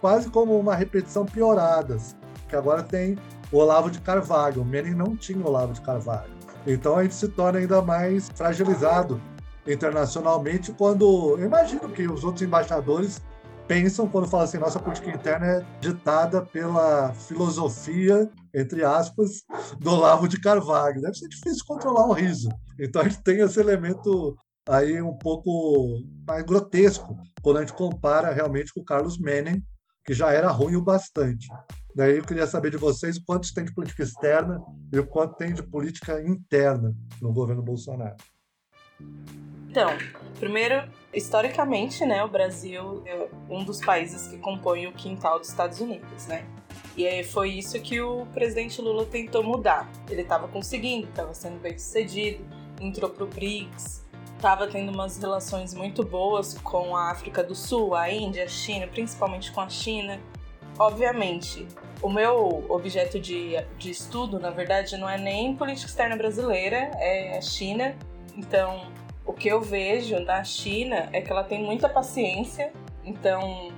[0.00, 1.96] quase como uma repetição piorada,
[2.48, 3.16] que agora tem
[3.52, 6.32] o Olavo de Carvalho, o Menem não tinha o Olavo de Carvalho.
[6.66, 9.20] Então a gente se torna ainda mais fragilizado
[9.66, 13.20] internacionalmente quando eu imagino que os outros embaixadores
[13.68, 19.42] pensam quando falam assim, nossa política interna é ditada pela filosofia, entre aspas,
[19.78, 21.00] do Olavo de Carvalho.
[21.00, 22.48] Deve ser difícil controlar um riso.
[22.78, 24.36] Então a gente tem esse elemento
[24.68, 29.62] aí um pouco mais grotesco quando a gente compara realmente com o Carlos Menem,
[30.04, 31.48] que já era ruim o bastante.
[31.94, 34.60] Daí eu queria saber de vocês o quanto tem de política externa
[34.92, 38.16] e o quanto tem de política interna no governo Bolsonaro.
[39.68, 39.90] Então,
[40.38, 45.80] primeiro, historicamente, né, o Brasil é um dos países que compõe o quintal dos Estados
[45.80, 46.46] Unidos, né?
[46.96, 49.90] E foi isso que o presidente Lula tentou mudar.
[50.10, 52.44] Ele estava conseguindo, estava sendo bem sucedido,
[52.80, 54.01] entrou pro BRICS,
[54.42, 58.88] estava tendo umas relações muito boas com a África do Sul, a Índia, a China,
[58.88, 60.18] principalmente com a China.
[60.76, 61.64] Obviamente,
[62.02, 67.38] o meu objeto de, de estudo, na verdade, não é nem política externa brasileira, é
[67.38, 67.94] a China.
[68.34, 68.90] Então,
[69.24, 72.72] o que eu vejo na China é que ela tem muita paciência,
[73.04, 73.72] então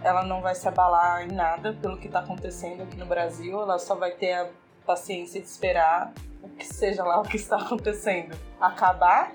[0.00, 3.80] ela não vai se abalar em nada pelo que está acontecendo aqui no Brasil, ela
[3.80, 4.48] só vai ter a
[4.86, 9.34] paciência de esperar o que seja lá o que está acontecendo acabar,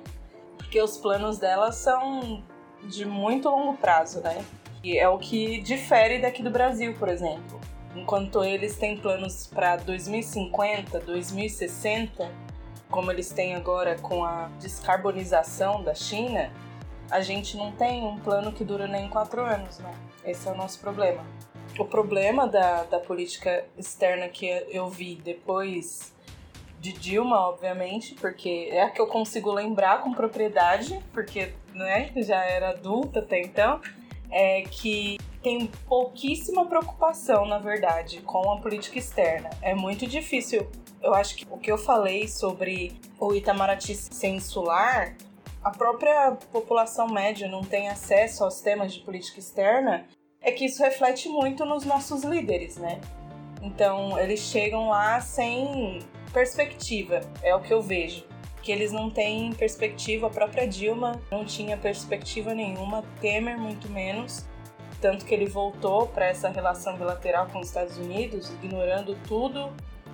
[0.69, 2.43] porque os planos dela são
[2.83, 4.45] de muito longo prazo, né?
[4.83, 7.59] E é o que difere daqui do Brasil, por exemplo.
[7.95, 12.31] Enquanto eles têm planos para 2050, 2060,
[12.87, 16.51] como eles têm agora com a descarbonização da China,
[17.09, 19.91] a gente não tem um plano que dura nem quatro anos, né?
[20.23, 21.25] Esse é o nosso problema.
[21.79, 26.13] O problema da, da política externa que eu vi depois
[26.79, 32.43] de Dilma, obviamente, porque é a que eu consigo lembrar com propriedade, porque né, já
[32.43, 33.81] era adulta até então,
[34.31, 39.49] é que tem pouquíssima preocupação, na verdade, com a política externa.
[39.61, 40.69] É muito difícil
[41.01, 45.15] eu acho que o que eu falei sobre o Itamaraty ser insular,
[45.63, 50.05] a própria população média não tem acesso aos temas de política externa,
[50.41, 52.99] é que isso reflete muito nos nossos líderes, né?
[53.61, 55.99] Então, eles chegam lá sem
[56.33, 58.23] perspectiva, é o que eu vejo.
[58.61, 64.45] Que eles não têm perspectiva, a própria Dilma não tinha perspectiva nenhuma, Temer muito menos.
[65.01, 69.71] Tanto que ele voltou para essa relação bilateral com os Estados Unidos, ignorando tudo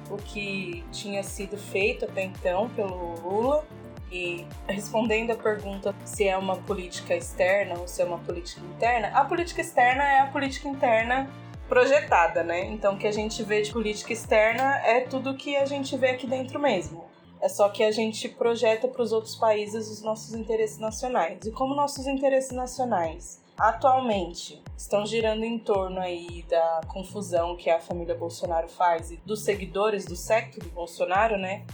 [0.09, 3.65] o que tinha sido feito até então pelo Lula.
[4.11, 9.07] E respondendo a pergunta se é uma política externa ou se é uma política interna,
[9.07, 11.29] a política externa é a política interna
[11.67, 12.65] projetada, né?
[12.65, 16.09] Então, o que a gente vê de política externa é tudo que a gente vê
[16.09, 17.05] aqui dentro mesmo.
[17.41, 21.45] É só que a gente projeta para os outros países os nossos interesses nacionais.
[21.45, 27.79] E como nossos interesses nacionais atualmente estão girando em torno aí da confusão que a
[27.79, 31.65] família Bolsonaro faz e dos seguidores do secto do Bolsonaro, né?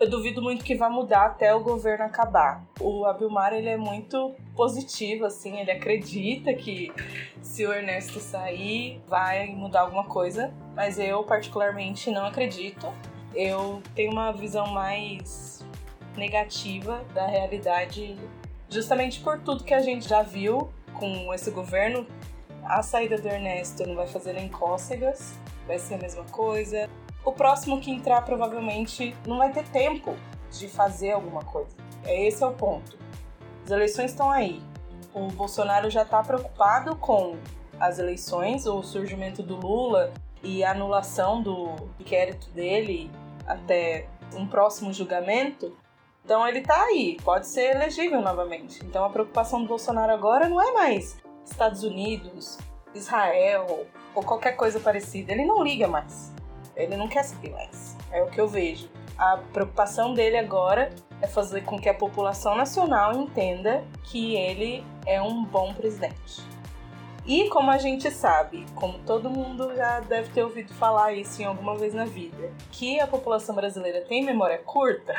[0.00, 2.64] Eu duvido muito que vá mudar até o governo acabar.
[2.80, 6.92] O Abilmar ele é muito positivo, assim, ele acredita que
[7.42, 12.86] se o Ernesto sair vai mudar alguma coisa, mas eu particularmente não acredito.
[13.34, 15.66] Eu tenho uma visão mais
[16.16, 18.16] negativa da realidade,
[18.70, 22.06] justamente por tudo que a gente já viu com esse governo,
[22.62, 26.88] a saída do Ernesto não vai fazer nem cócegas, vai ser a mesma coisa.
[27.24, 30.16] O próximo que entrar provavelmente não vai ter tempo
[30.50, 31.76] de fazer alguma coisa.
[32.04, 32.98] É esse é o ponto.
[33.64, 34.62] As eleições estão aí.
[35.12, 37.36] O Bolsonaro já está preocupado com
[37.78, 43.10] as eleições, o surgimento do Lula e a anulação do inquérito dele
[43.46, 45.76] até um próximo julgamento.
[46.24, 48.84] Então ele tá aí, pode ser elegível novamente.
[48.84, 52.58] Então a preocupação do Bolsonaro agora não é mais Estados Unidos,
[52.94, 55.32] Israel ou qualquer coisa parecida.
[55.32, 56.32] Ele não liga mais.
[56.78, 57.96] Ele não quer saber mais.
[58.10, 58.88] É o que eu vejo.
[59.18, 65.20] A preocupação dele agora é fazer com que a população nacional entenda que ele é
[65.20, 66.46] um bom presidente.
[67.26, 71.44] E como a gente sabe, como todo mundo já deve ter ouvido falar isso em
[71.44, 75.14] alguma vez na vida, que a população brasileira tem memória curta,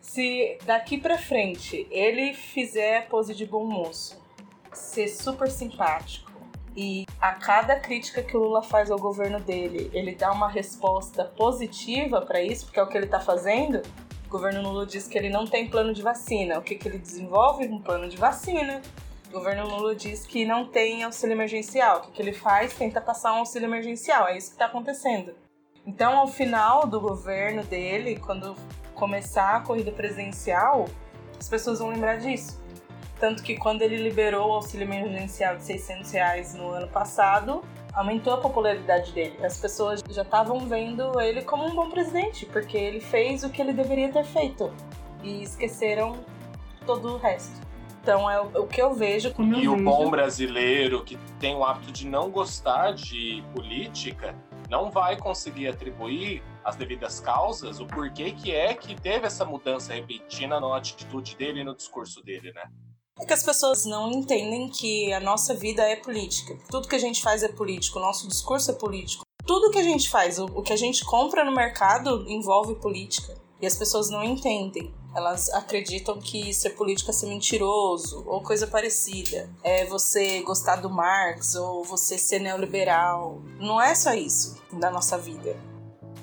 [0.00, 4.22] se daqui para frente ele fizer pose de bom moço,
[4.72, 6.29] ser super simpático
[6.76, 11.24] e a cada crítica que o Lula faz ao governo dele, ele dá uma resposta
[11.24, 13.82] positiva para isso, porque é o que ele tá fazendo.
[14.26, 16.58] O governo Lula diz que ele não tem plano de vacina.
[16.58, 17.66] O que, que ele desenvolve?
[17.66, 18.80] Um plano de vacina
[19.30, 21.98] o governo Lula diz que não tem auxílio emergencial.
[21.98, 22.74] O que, que ele faz?
[22.74, 24.26] Tenta passar um auxílio emergencial.
[24.26, 25.32] É isso que está acontecendo.
[25.86, 28.56] Então, ao final do governo dele, quando
[28.92, 30.86] começar a corrida presidencial,
[31.38, 32.60] as pessoas vão lembrar disso.
[33.20, 38.32] Tanto que quando ele liberou o auxílio emergencial de 600 reais no ano passado, aumentou
[38.32, 39.36] a popularidade dele.
[39.44, 43.60] As pessoas já estavam vendo ele como um bom presidente, porque ele fez o que
[43.60, 44.72] ele deveria ter feito.
[45.22, 46.24] E esqueceram
[46.86, 47.60] todo o resto.
[48.00, 49.34] Então é o, que eu vejo.
[49.34, 49.84] Como e eu o vejo.
[49.84, 54.34] bom brasileiro que tem o hábito de não gostar de política
[54.70, 59.92] não vai conseguir atribuir as devidas causas o porquê que é que teve essa mudança
[59.92, 62.62] repentina na atitude dele e no discurso dele, né?
[63.20, 66.56] É que as pessoas não entendem que a nossa vida é política.
[66.70, 69.24] Tudo que a gente faz é político, o nosso discurso é político.
[69.46, 73.36] Tudo que a gente faz, o que a gente compra no mercado envolve política.
[73.60, 74.94] E as pessoas não entendem.
[75.14, 79.50] Elas acreditam que ser político é ser mentiroso ou coisa parecida.
[79.62, 83.42] É você gostar do Marx ou você ser neoliberal.
[83.58, 85.56] Não é só isso da nossa vida.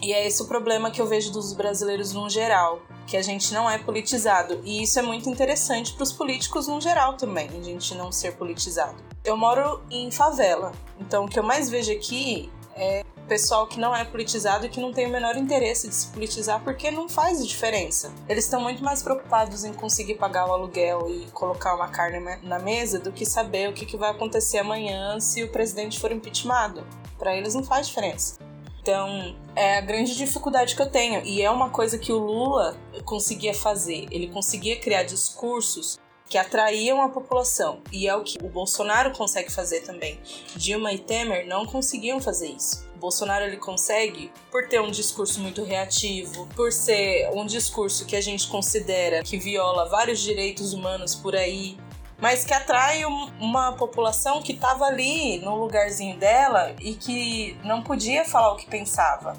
[0.02, 3.54] E é esse o problema que eu vejo dos brasileiros no geral, que a gente
[3.54, 4.62] não é politizado.
[4.63, 8.36] E isso é muito interessante para os políticos no geral também, a gente não ser
[8.36, 9.02] politizado.
[9.24, 13.93] Eu moro em favela, então o que eu mais vejo aqui é pessoal que não
[13.93, 17.46] é politizado e que não tem o menor interesse de se politizar porque não faz
[17.46, 18.12] diferença.
[18.28, 22.58] Eles estão muito mais preocupados em conseguir pagar o aluguel e colocar uma carne na
[22.58, 26.86] mesa do que saber o que vai acontecer amanhã se o presidente for impeachmentado.
[27.20, 28.47] Para eles não faz diferença.
[28.88, 31.21] Então, é a grande dificuldade que eu tenho.
[31.26, 34.08] E é uma coisa que o Lula conseguia fazer.
[34.10, 37.82] Ele conseguia criar discursos que atraíam a população.
[37.91, 40.17] E é o que o Bolsonaro consegue fazer também.
[40.56, 42.88] Dilma e Temer não conseguiam fazer isso.
[42.95, 48.15] O Bolsonaro ele consegue por ter um discurso muito reativo, por ser um discurso que
[48.15, 51.78] a gente considera que viola vários direitos humanos por aí,
[52.20, 58.26] mas que atrai uma população que estava ali no lugarzinho dela e que não podia
[58.26, 59.36] falar o que pensava.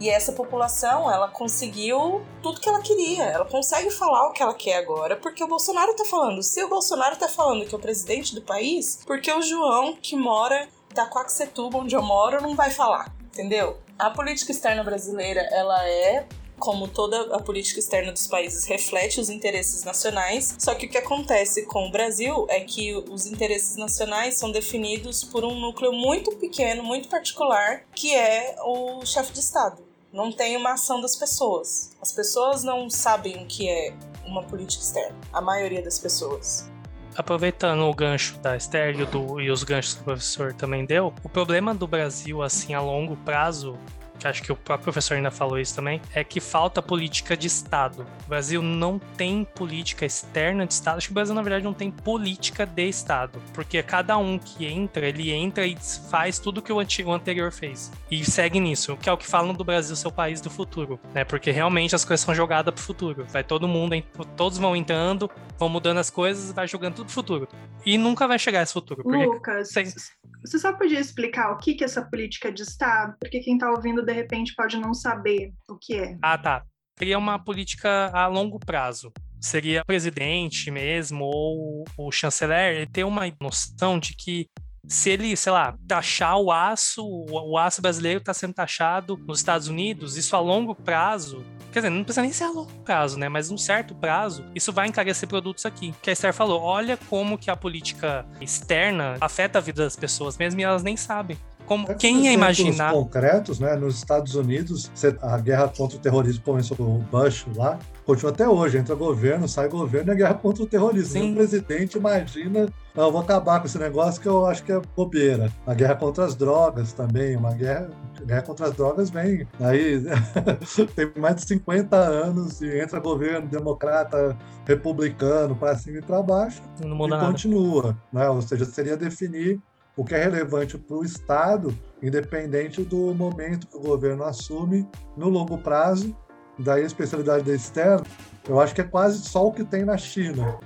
[0.00, 3.24] E essa população, ela conseguiu tudo que ela queria.
[3.24, 6.42] Ela consegue falar o que ela quer agora, porque o Bolsonaro tá falando.
[6.42, 10.16] Se o Bolsonaro tá falando que é o presidente do país, porque o João, que
[10.16, 13.78] mora em Taquaquecetuba, onde eu moro, não vai falar, entendeu?
[13.98, 16.26] A política externa brasileira, ela é
[16.58, 20.98] como toda a política externa dos países reflete os interesses nacionais, só que o que
[20.98, 26.32] acontece com o Brasil é que os interesses nacionais são definidos por um núcleo muito
[26.36, 29.82] pequeno, muito particular, que é o chefe de Estado.
[30.12, 31.90] Não tem uma ação das pessoas.
[32.00, 33.92] As pessoas não sabem o que é
[34.24, 36.72] uma política externa, a maioria das pessoas
[37.16, 41.12] aproveitando o gancho da Esther e, do, e, os ganchos que o professor também deu,
[41.22, 43.78] o problema do Brasil, assim, a longo prazo,
[44.24, 47.46] que acho que o próprio professor ainda falou isso também, é que falta política de
[47.46, 48.06] Estado.
[48.24, 50.98] O Brasil não tem política externa de Estado.
[50.98, 53.40] Acho que o Brasil, na verdade, não tem política de Estado.
[53.52, 55.76] Porque cada um que entra, ele entra e
[56.10, 57.92] faz tudo que o, antigo, o anterior fez.
[58.10, 60.98] E segue nisso, que é o que falam do Brasil ser o país do futuro.
[61.12, 61.24] Né?
[61.24, 63.26] Porque realmente as coisas são jogadas pro futuro.
[63.28, 64.02] Vai todo mundo,
[64.36, 67.48] todos vão entrando, vão mudando as coisas, vai jogando tudo pro futuro.
[67.84, 69.02] E nunca vai chegar esse futuro.
[69.04, 69.84] Lucas, sem...
[69.84, 73.14] você só podia explicar o que, que é essa política de Estado?
[73.20, 76.16] Porque quem tá ouvindo de repente pode não saber o que é.
[76.22, 76.64] Ah, tá.
[76.98, 79.12] Seria uma política a longo prazo.
[79.40, 84.48] Seria o presidente mesmo ou o chanceler ter uma noção de que
[84.86, 89.68] se ele, sei lá, taxar o aço, o aço brasileiro está sendo taxado nos Estados
[89.68, 93.28] Unidos, isso a longo prazo, quer dizer, não precisa nem ser a longo prazo, né?
[93.28, 95.94] Mas um certo prazo, isso vai encarecer produtos aqui.
[96.02, 100.36] Que a Esther falou, olha como que a política externa afeta a vida das pessoas
[100.36, 101.38] mesmo e elas nem sabem.
[101.66, 102.92] Como, é quem ia imaginar?
[102.92, 103.74] concretos, né?
[103.76, 104.90] Nos Estados Unidos,
[105.20, 108.78] a guerra contra o terrorismo começou com o Bush lá, continua até hoje.
[108.78, 111.12] Entra governo, sai governo, é guerra contra o terrorismo.
[111.12, 111.32] Sim.
[111.32, 115.50] O presidente imagina, eu vou acabar com esse negócio que eu acho que é bobeira.
[115.66, 117.88] A guerra contra as drogas também, uma guerra,
[118.24, 119.46] guerra contra as drogas vem.
[119.60, 120.02] Aí
[120.94, 124.36] tem mais de 50 anos e entra governo democrata,
[124.66, 126.62] republicano, para cima e para baixo.
[126.84, 127.26] Não muda e nada.
[127.30, 127.96] continua.
[128.12, 128.28] Né?
[128.28, 129.60] Ou seja, seria definir
[129.96, 134.86] o que é relevante para o Estado, independente do momento que o governo assume
[135.16, 136.16] no longo prazo.
[136.58, 138.02] Daí a especialidade da externa,
[138.48, 140.58] eu acho que é quase só o que tem na China,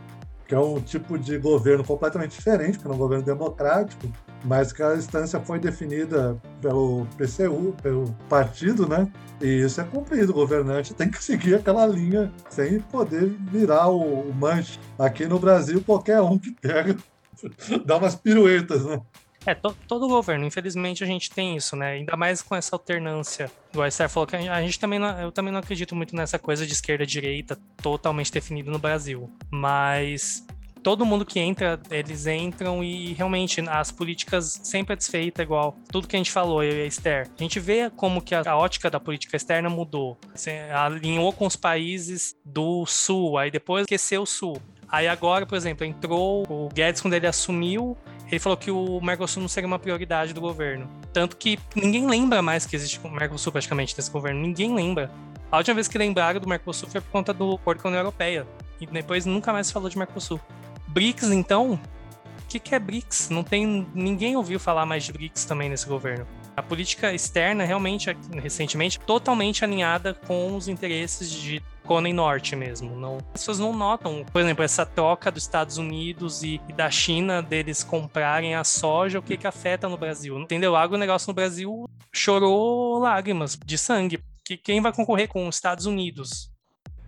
[0.46, 4.06] que é um tipo de governo completamente diferente, que é um governo democrático,
[4.44, 9.10] mas que a instância foi definida pelo PCU, pelo partido, né?
[9.40, 10.32] E isso é cumprido.
[10.32, 14.78] O governante tem que seguir aquela linha sem poder virar o, o manche.
[14.98, 16.96] Aqui no Brasil, qualquer um que pega
[17.84, 19.00] dá umas piruetas, né?
[19.46, 21.92] É, to, todo governo, infelizmente a gente tem isso, né?
[21.92, 23.50] Ainda mais com essa alternância.
[23.74, 26.66] O Esther falou que a gente, também não, eu também não acredito muito nessa coisa
[26.66, 29.30] de esquerda-direita totalmente definida no Brasil.
[29.50, 30.44] Mas
[30.82, 35.76] todo mundo que entra, eles entram e realmente as políticas sempre é desfeita igual.
[35.90, 37.28] Tudo que a gente falou, eu e a Esther.
[37.38, 40.18] A gente vê como que a, ótica da política externa mudou.
[40.34, 44.60] Você alinhou com os países do sul, aí depois esqueceu o sul.
[44.90, 49.42] Aí agora, por exemplo, entrou o Guedes quando ele assumiu, ele falou que o Mercosul
[49.42, 50.88] não seria uma prioridade do governo.
[51.12, 54.40] Tanto que ninguém lembra mais que existe o Mercosul praticamente nesse governo.
[54.40, 55.10] Ninguém lembra.
[55.50, 58.00] A última vez que lembraram do Mercosul foi por conta do acordo com a União
[58.00, 58.46] Europeia.
[58.80, 60.40] E depois nunca mais se falou de Mercosul.
[60.86, 61.72] BRICS, então?
[61.72, 63.30] O que, que é BRICS?
[63.30, 63.86] Não tem.
[63.94, 66.26] Ninguém ouviu falar mais de BRICS também nesse governo.
[66.58, 68.10] A política externa, realmente,
[68.42, 72.94] recentemente, totalmente alinhada com os interesses de Cone Norte mesmo.
[72.96, 76.90] Não, as pessoas não notam, por exemplo, essa troca dos Estados Unidos e, e da
[76.90, 80.38] China deles comprarem a soja, o que que afeta no Brasil.
[80.38, 80.74] Entendeu?
[80.74, 84.20] O negócio no Brasil chorou lágrimas de sangue.
[84.44, 86.50] Que quem vai concorrer com os Estados Unidos?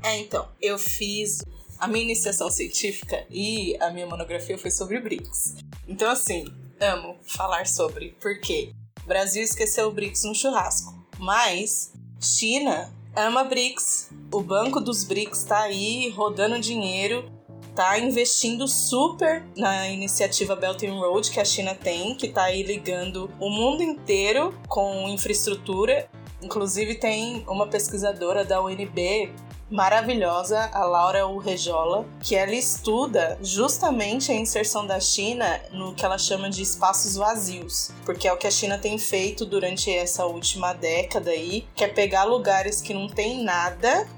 [0.02, 1.44] É, então, eu fiz
[1.78, 5.56] a minha iniciação científica e a minha monografia foi sobre BRICS.
[5.88, 6.44] Então, assim,
[6.80, 8.72] amo falar sobre, porque
[9.10, 14.08] Brasil esqueceu o BRICS no churrasco, mas China ama BRICS.
[14.32, 17.28] O banco dos BRICS tá aí rodando dinheiro,
[17.74, 22.62] tá investindo super na iniciativa Belt and Road que a China tem, que tá aí
[22.62, 26.08] ligando o mundo inteiro com infraestrutura.
[26.40, 29.34] Inclusive tem uma pesquisadora da UNB
[29.70, 36.18] maravilhosa, a Laura Urrejola, que ela estuda justamente a inserção da China no que ela
[36.18, 40.72] chama de espaços vazios, porque é o que a China tem feito durante essa última
[40.72, 44.08] década aí, que é pegar lugares que não tem nada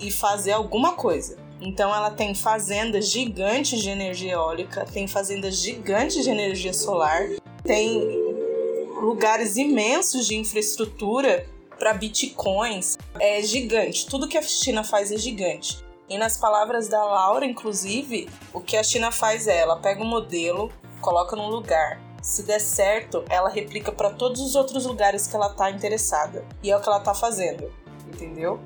[0.00, 1.38] e fazer alguma coisa.
[1.60, 7.28] Então ela tem fazendas gigantes de energia eólica, tem fazendas gigantes de energia solar,
[7.64, 8.00] tem
[9.00, 11.46] lugares imensos de infraestrutura
[11.78, 14.06] para bitcoins é gigante.
[14.06, 15.82] Tudo que a China faz é gigante.
[16.08, 20.06] E nas palavras da Laura, inclusive, o que a China faz é ela pega um
[20.06, 22.00] modelo, coloca num lugar.
[22.22, 26.44] Se der certo, ela replica para todos os outros lugares que ela tá interessada.
[26.62, 27.72] E é o que ela tá fazendo,
[28.06, 28.58] entendeu?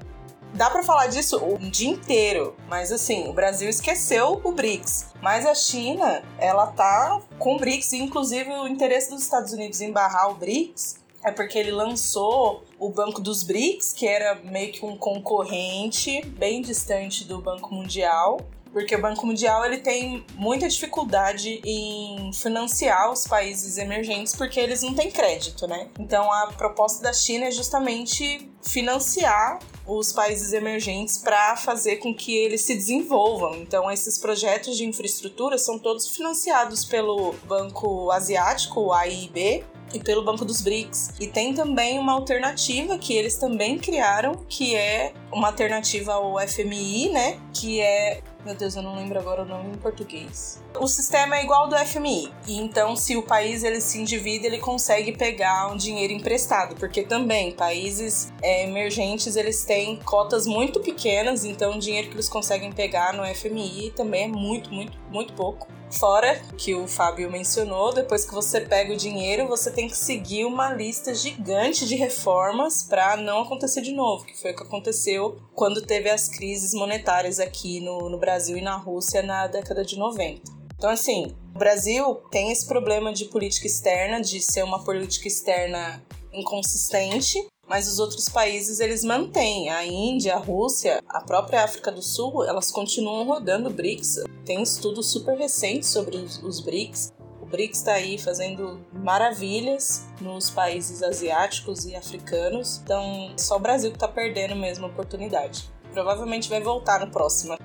[0.54, 5.06] Dá para falar disso o dia inteiro, mas assim, o Brasil esqueceu o BRICS.
[5.20, 9.90] Mas a China, ela tá com o BRICS, inclusive o interesse dos Estados Unidos em
[9.90, 14.84] barrar o BRICS é porque ele lançou o Banco dos BRICS, que era meio que
[14.84, 18.40] um concorrente bem distante do Banco Mundial,
[18.72, 24.82] porque o Banco Mundial ele tem muita dificuldade em financiar os países emergentes porque eles
[24.82, 25.90] não têm crédito, né?
[25.98, 32.34] Então a proposta da China é justamente financiar os países emergentes para fazer com que
[32.34, 33.56] eles se desenvolvam.
[33.56, 40.24] Então esses projetos de infraestrutura são todos financiados pelo Banco Asiático, o AIB, e pelo
[40.24, 41.14] Banco dos BRICS.
[41.20, 47.10] E tem também uma alternativa que eles também criaram, que é uma alternativa ao FMI,
[47.10, 47.38] né?
[47.52, 50.60] Que é meu Deus, eu não lembro agora o nome em português.
[50.78, 52.32] O sistema é igual ao do FMI.
[52.48, 57.04] E então, se o país ele se endivida, ele consegue pegar um dinheiro emprestado, porque
[57.04, 62.72] também países é, emergentes eles têm cotas muito pequenas, então o dinheiro que eles conseguem
[62.72, 65.68] pegar no FMI também é muito, muito, muito pouco.
[65.98, 70.44] Fora que o Fábio mencionou, depois que você pega o dinheiro, você tem que seguir
[70.44, 75.36] uma lista gigante de reformas para não acontecer de novo, que foi o que aconteceu
[75.54, 79.98] quando teve as crises monetárias aqui no, no Brasil e na Rússia na década de
[79.98, 80.42] 90.
[80.76, 86.02] Então, assim, o Brasil tem esse problema de política externa, de ser uma política externa
[86.32, 87.38] inconsistente,
[87.72, 89.70] mas os outros países eles mantêm.
[89.70, 94.24] A Índia, a Rússia, a própria África do Sul, elas continuam rodando BRICS.
[94.44, 97.14] Tem estudos super recentes sobre os, os BRICS.
[97.52, 103.96] BRICS está aí fazendo maravilhas nos países asiáticos e africanos, então só o Brasil que
[103.96, 105.70] está perdendo mesmo a oportunidade.
[105.94, 107.56] Provavelmente vai voltar no próximo.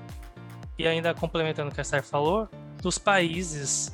[0.78, 2.48] E ainda complementando o que a Esther falou,
[2.80, 3.92] dos países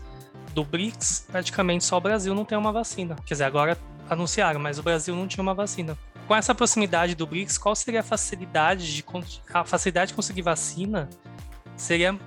[0.53, 3.17] do BRICS, praticamente só o Brasil não tem uma vacina.
[3.27, 3.77] Quer dizer, agora
[4.09, 5.97] anunciaram, mas o Brasil não tinha uma vacina.
[6.27, 9.05] Com essa proximidade do BRICS, qual seria a facilidade de
[9.53, 11.09] a facilidade de conseguir vacina?
[11.77, 12.19] Seria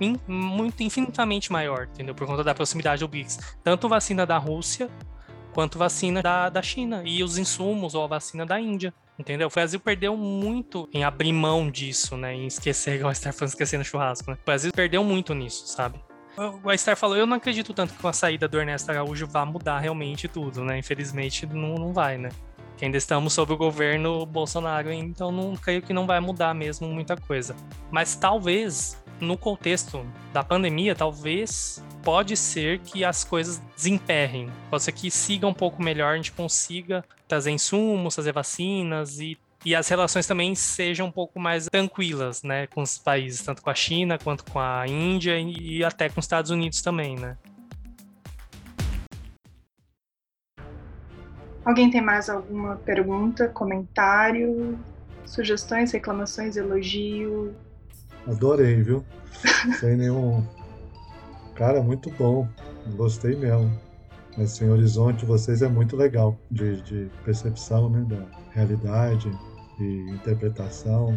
[0.00, 2.14] in, muito infinitamente maior, entendeu?
[2.14, 3.38] Por conta da proximidade do BRICS.
[3.62, 4.90] Tanto vacina da Rússia
[5.52, 8.92] quanto vacina da, da China e os insumos ou a vacina da Índia.
[9.18, 9.48] Entendeu?
[9.48, 12.34] O Brasil perdeu muito em abrir mão disso, né?
[12.34, 14.38] Em esquecer, igual a Star falando, esquecer no churrasco, né?
[14.40, 16.00] O Brasil perdeu muito nisso, sabe?
[16.62, 19.44] O Star falou, eu não acredito tanto que com a saída do Ernesto Araújo vá
[19.44, 20.78] mudar realmente tudo, né?
[20.78, 22.28] Infelizmente não, não vai, né?
[22.76, 26.86] Que ainda estamos sob o governo Bolsonaro, então não creio que não vai mudar mesmo
[26.86, 27.56] muita coisa.
[27.90, 34.48] Mas talvez no contexto da pandemia, talvez pode ser que as coisas desemperrem.
[34.70, 39.36] Pode ser que siga um pouco melhor, a gente consiga trazer insumos, fazer vacinas e
[39.64, 43.70] e as relações também sejam um pouco mais tranquilas, né, com os países, tanto com
[43.70, 47.36] a China quanto com a Índia e até com os Estados Unidos também, né.
[51.64, 54.78] Alguém tem mais alguma pergunta, comentário,
[55.26, 57.54] sugestões, reclamações, elogio?
[58.26, 59.04] Adorei, viu?
[59.78, 60.46] Sem nenhum.
[61.54, 62.48] Cara, muito bom.
[62.96, 63.70] Gostei mesmo.
[64.38, 69.30] Esse horizonte de vocês é muito legal de, de percepção né, da realidade
[69.80, 71.16] e interpretação,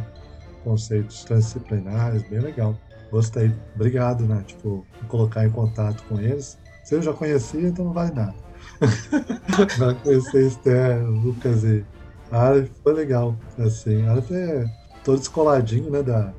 [0.64, 2.78] conceitos transdisciplinares, bem legal.
[3.12, 3.54] Gostei.
[3.76, 6.58] Obrigado, Nath, por colocar em contato com eles.
[6.84, 8.36] Se eu já conhecia, então não vale nada.
[9.80, 11.86] Não conhecer Esther, Lucas e
[12.32, 13.36] Aleph foi legal.
[13.60, 14.66] Assim, Aleph é
[15.04, 16.34] todo descoladinho, né, da,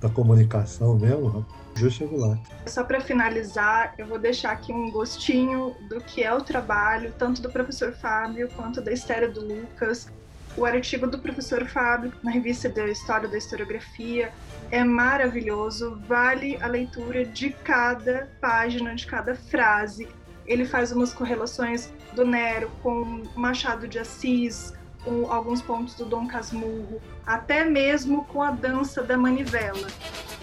[0.00, 1.46] da comunicação mesmo,
[1.76, 2.38] já chego lá.
[2.66, 7.40] Só para finalizar, eu vou deixar aqui um gostinho do que é o trabalho, tanto
[7.40, 10.08] do professor Fábio quanto da Esther do Lucas.
[10.56, 14.32] O artigo do professor Fábio na revista da História da Historiografia
[14.70, 20.08] é maravilhoso, vale a leitura de cada página, de cada frase.
[20.44, 24.74] Ele faz umas correlações do Nero com Machado de Assis,
[25.04, 29.86] com alguns pontos do Dom Casmurro, até mesmo com a dança da manivela.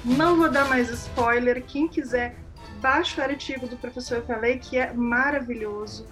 [0.06, 2.38] Não vou dar mais spoiler, quem quiser,
[2.80, 6.08] baixa o artigo do professor Pelé, que é maravilhoso.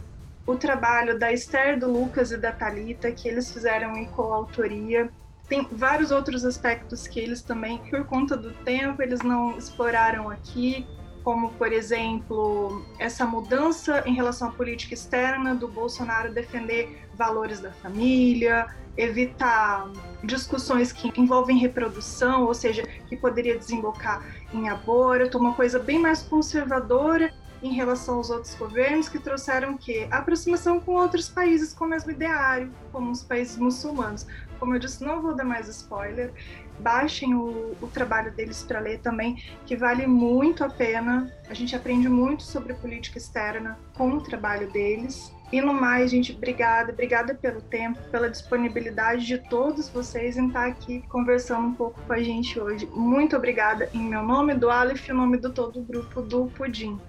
[0.45, 5.09] O trabalho da Esther, do Lucas e da Talita, que eles fizeram em coautoria.
[5.49, 10.87] Tem vários outros aspectos que eles também, por conta do tempo, eles não exploraram aqui,
[11.23, 17.71] como, por exemplo, essa mudança em relação à política externa do Bolsonaro defender valores da
[17.71, 19.91] família, evitar
[20.23, 24.23] discussões que envolvem reprodução, ou seja, que poderia desembocar
[24.53, 27.33] em aborto, uma coisa bem mais conservadora
[27.65, 32.11] em relação aos outros governos que trouxeram que aproximação com outros países com o mesmo
[32.11, 34.25] ideário, como os países muçulmanos.
[34.59, 36.31] Como eu disse, não vou dar mais spoiler,
[36.79, 41.31] baixem o, o trabalho deles para ler também, que vale muito a pena.
[41.49, 45.33] A gente aprende muito sobre política externa com o trabalho deles.
[45.51, 50.67] E no mais, gente, obrigada, obrigada pelo tempo, pela disponibilidade de todos vocês em estar
[50.67, 52.87] aqui conversando um pouco com a gente hoje.
[52.87, 56.47] Muito obrigada em meu nome, do Aleph e em nome do todo o grupo do
[56.47, 56.99] Pudim.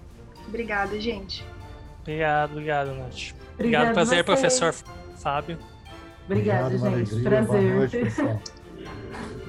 [0.47, 1.45] Obrigada, gente.
[2.03, 3.35] Obrigado, obrigado, Nath.
[3.55, 4.75] Obrigado, prazer, professor
[5.19, 5.59] Fábio.
[6.27, 7.23] Obrigado, gente.
[7.23, 7.47] prazer.
[7.47, 8.43] Boa noite, pessoal.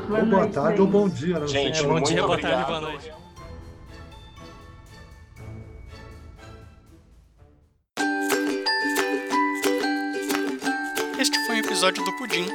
[0.07, 0.81] Boa, ou boa noite, tarde gente.
[0.81, 1.47] ou bom dia, né?
[1.47, 3.11] Gente, é, bom dia, boa tarde, boa noite.
[11.19, 12.45] Este foi o episódio do Pudim,